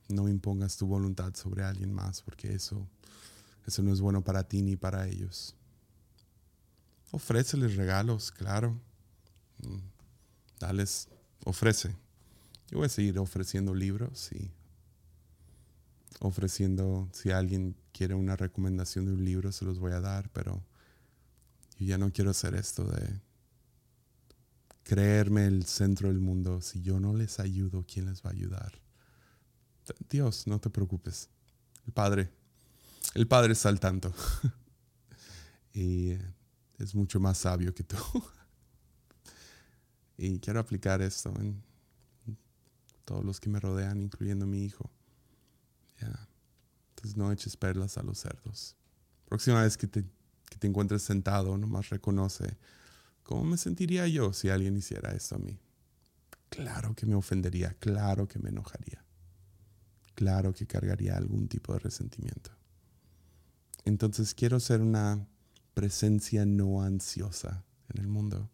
No 0.08 0.28
impongas 0.28 0.78
tu 0.78 0.88
voluntad 0.88 1.34
sobre 1.36 1.64
alguien 1.64 1.94
más 1.94 2.22
porque 2.22 2.54
eso, 2.54 2.88
eso 3.68 3.84
no 3.84 3.94
es 3.94 4.02
bueno 4.02 4.24
para 4.24 4.44
ti 4.44 4.62
ni 4.62 4.76
para 4.76 5.08
ellos. 5.08 5.56
Ofréceles 7.12 7.76
regalos, 7.76 8.32
claro. 8.32 8.80
Mm, 9.64 9.80
dales, 10.60 11.08
ofrece. 11.46 11.96
Yo 12.70 12.78
voy 12.78 12.86
a 12.86 12.90
seguir 12.90 13.20
ofreciendo 13.20 13.76
libros 13.76 14.32
y 14.32 14.52
ofreciendo, 16.22 17.10
si 17.14 17.32
alguien 17.32 17.76
quiere 17.92 18.14
una 18.14 18.36
recomendación 18.36 19.06
de 19.06 19.14
un 19.14 19.26
libro, 19.26 19.52
se 19.52 19.66
los 19.66 19.80
voy 19.80 19.92
a 19.92 20.00
dar, 20.00 20.30
pero 20.30 20.64
yo 21.78 21.88
ya 21.88 21.98
no 21.98 22.14
quiero 22.14 22.30
hacer 22.30 22.54
esto 22.54 22.86
de 22.86 23.20
creerme 24.84 25.48
el 25.48 25.66
centro 25.66 26.10
del 26.10 26.20
mundo. 26.20 26.62
Si 26.62 26.82
yo 26.82 27.00
no 27.00 27.16
les 27.16 27.40
ayudo, 27.40 27.86
¿quién 27.92 28.06
les 28.06 28.24
va 28.24 28.30
a 28.30 28.34
ayudar? 28.34 28.80
Dios, 30.10 30.46
no 30.46 30.60
te 30.60 30.70
preocupes. 30.70 31.30
El 31.88 31.94
Padre, 31.94 32.30
el 33.16 33.28
Padre 33.28 33.54
está 33.54 33.70
al 33.70 33.80
tanto. 33.80 34.14
y 35.74 36.12
es 36.78 36.94
mucho 36.94 37.20
más 37.20 37.40
sabio 37.40 37.74
que 37.74 37.84
tú. 37.84 37.98
y 40.18 40.40
quiero 40.40 40.60
aplicar 40.60 41.02
esto 41.02 41.34
en 41.40 41.64
todos 43.06 43.26
los 43.26 43.40
que 43.40 43.50
me 43.50 43.60
rodean, 43.60 44.02
incluyendo 44.02 44.46
mi 44.46 44.64
hijo. 44.64 44.92
Entonces 46.08 47.18
no 47.18 47.32
eches 47.32 47.58
perlas 47.58 47.98
a 47.98 48.04
los 48.04 48.20
cerdos. 48.20 48.76
Próxima 49.26 49.64
vez 49.64 49.78
que 49.78 49.88
te, 49.88 50.04
que 50.50 50.58
te 50.58 50.68
encuentres 50.68 51.02
sentado, 51.02 51.58
nomás 51.58 51.90
reconoce, 51.90 52.58
¿cómo 53.24 53.44
me 53.44 53.58
sentiría 53.58 54.08
yo 54.08 54.34
si 54.34 54.50
alguien 54.50 54.76
hiciera 54.78 55.12
esto 55.12 55.36
a 55.36 55.40
mí? 55.40 55.60
Claro 56.50 56.94
que 56.96 57.06
me 57.06 57.16
ofendería, 57.16 57.76
claro 57.80 58.28
que 58.28 58.40
me 58.40 58.50
enojaría, 58.50 59.06
claro 60.16 60.54
que 60.54 60.68
cargaría 60.68 61.16
algún 61.16 61.48
tipo 61.48 61.74
de 61.74 61.80
resentimiento. 61.80 62.52
Entonces 63.86 64.34
quiero 64.34 64.60
ser 64.60 64.82
una 64.82 65.26
presencia 65.74 66.46
no 66.46 66.84
ansiosa 66.84 67.64
en 67.90 68.02
el 68.02 68.08
mundo 68.08 68.50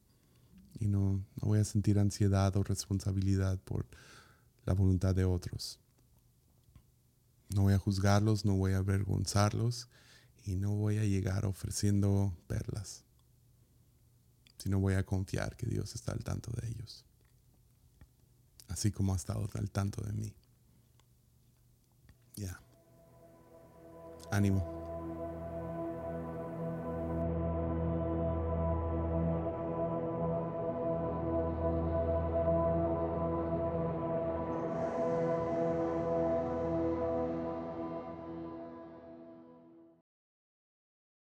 y 0.80 0.88
no, 0.88 1.26
no 1.42 1.48
voy 1.48 1.60
a 1.60 1.64
sentir 1.64 1.98
ansiedad 2.00 2.56
o 2.56 2.64
responsabilidad 2.64 3.60
por 3.60 3.88
la 4.66 4.74
voluntad 4.74 5.16
de 5.16 5.26
otros. 5.26 5.80
No 7.50 7.64
voy 7.64 7.74
a 7.74 7.80
juzgarlos, 7.80 8.46
no 8.46 8.56
voy 8.56 8.74
a 8.74 8.78
avergonzarlos 8.78 9.88
y 10.46 10.56
no 10.56 10.72
voy 10.76 10.98
a 10.98 11.04
llegar 11.04 11.46
ofreciendo 11.46 12.34
perlas, 12.48 13.04
sino 14.58 14.80
voy 14.80 14.96
a 14.96 15.06
confiar 15.06 15.56
que 15.56 15.66
Dios 15.66 15.96
está 15.96 16.12
al 16.12 16.24
tanto 16.24 16.52
de 16.52 16.68
ellos, 16.68 17.06
así 18.68 18.92
como 18.92 19.14
ha 19.14 19.18
estado 19.18 19.48
al 19.54 19.72
tanto 19.72 20.02
de 20.04 20.14
mí. 20.14 20.34
Ya. 22.36 22.62
Ánimo. 24.32 24.87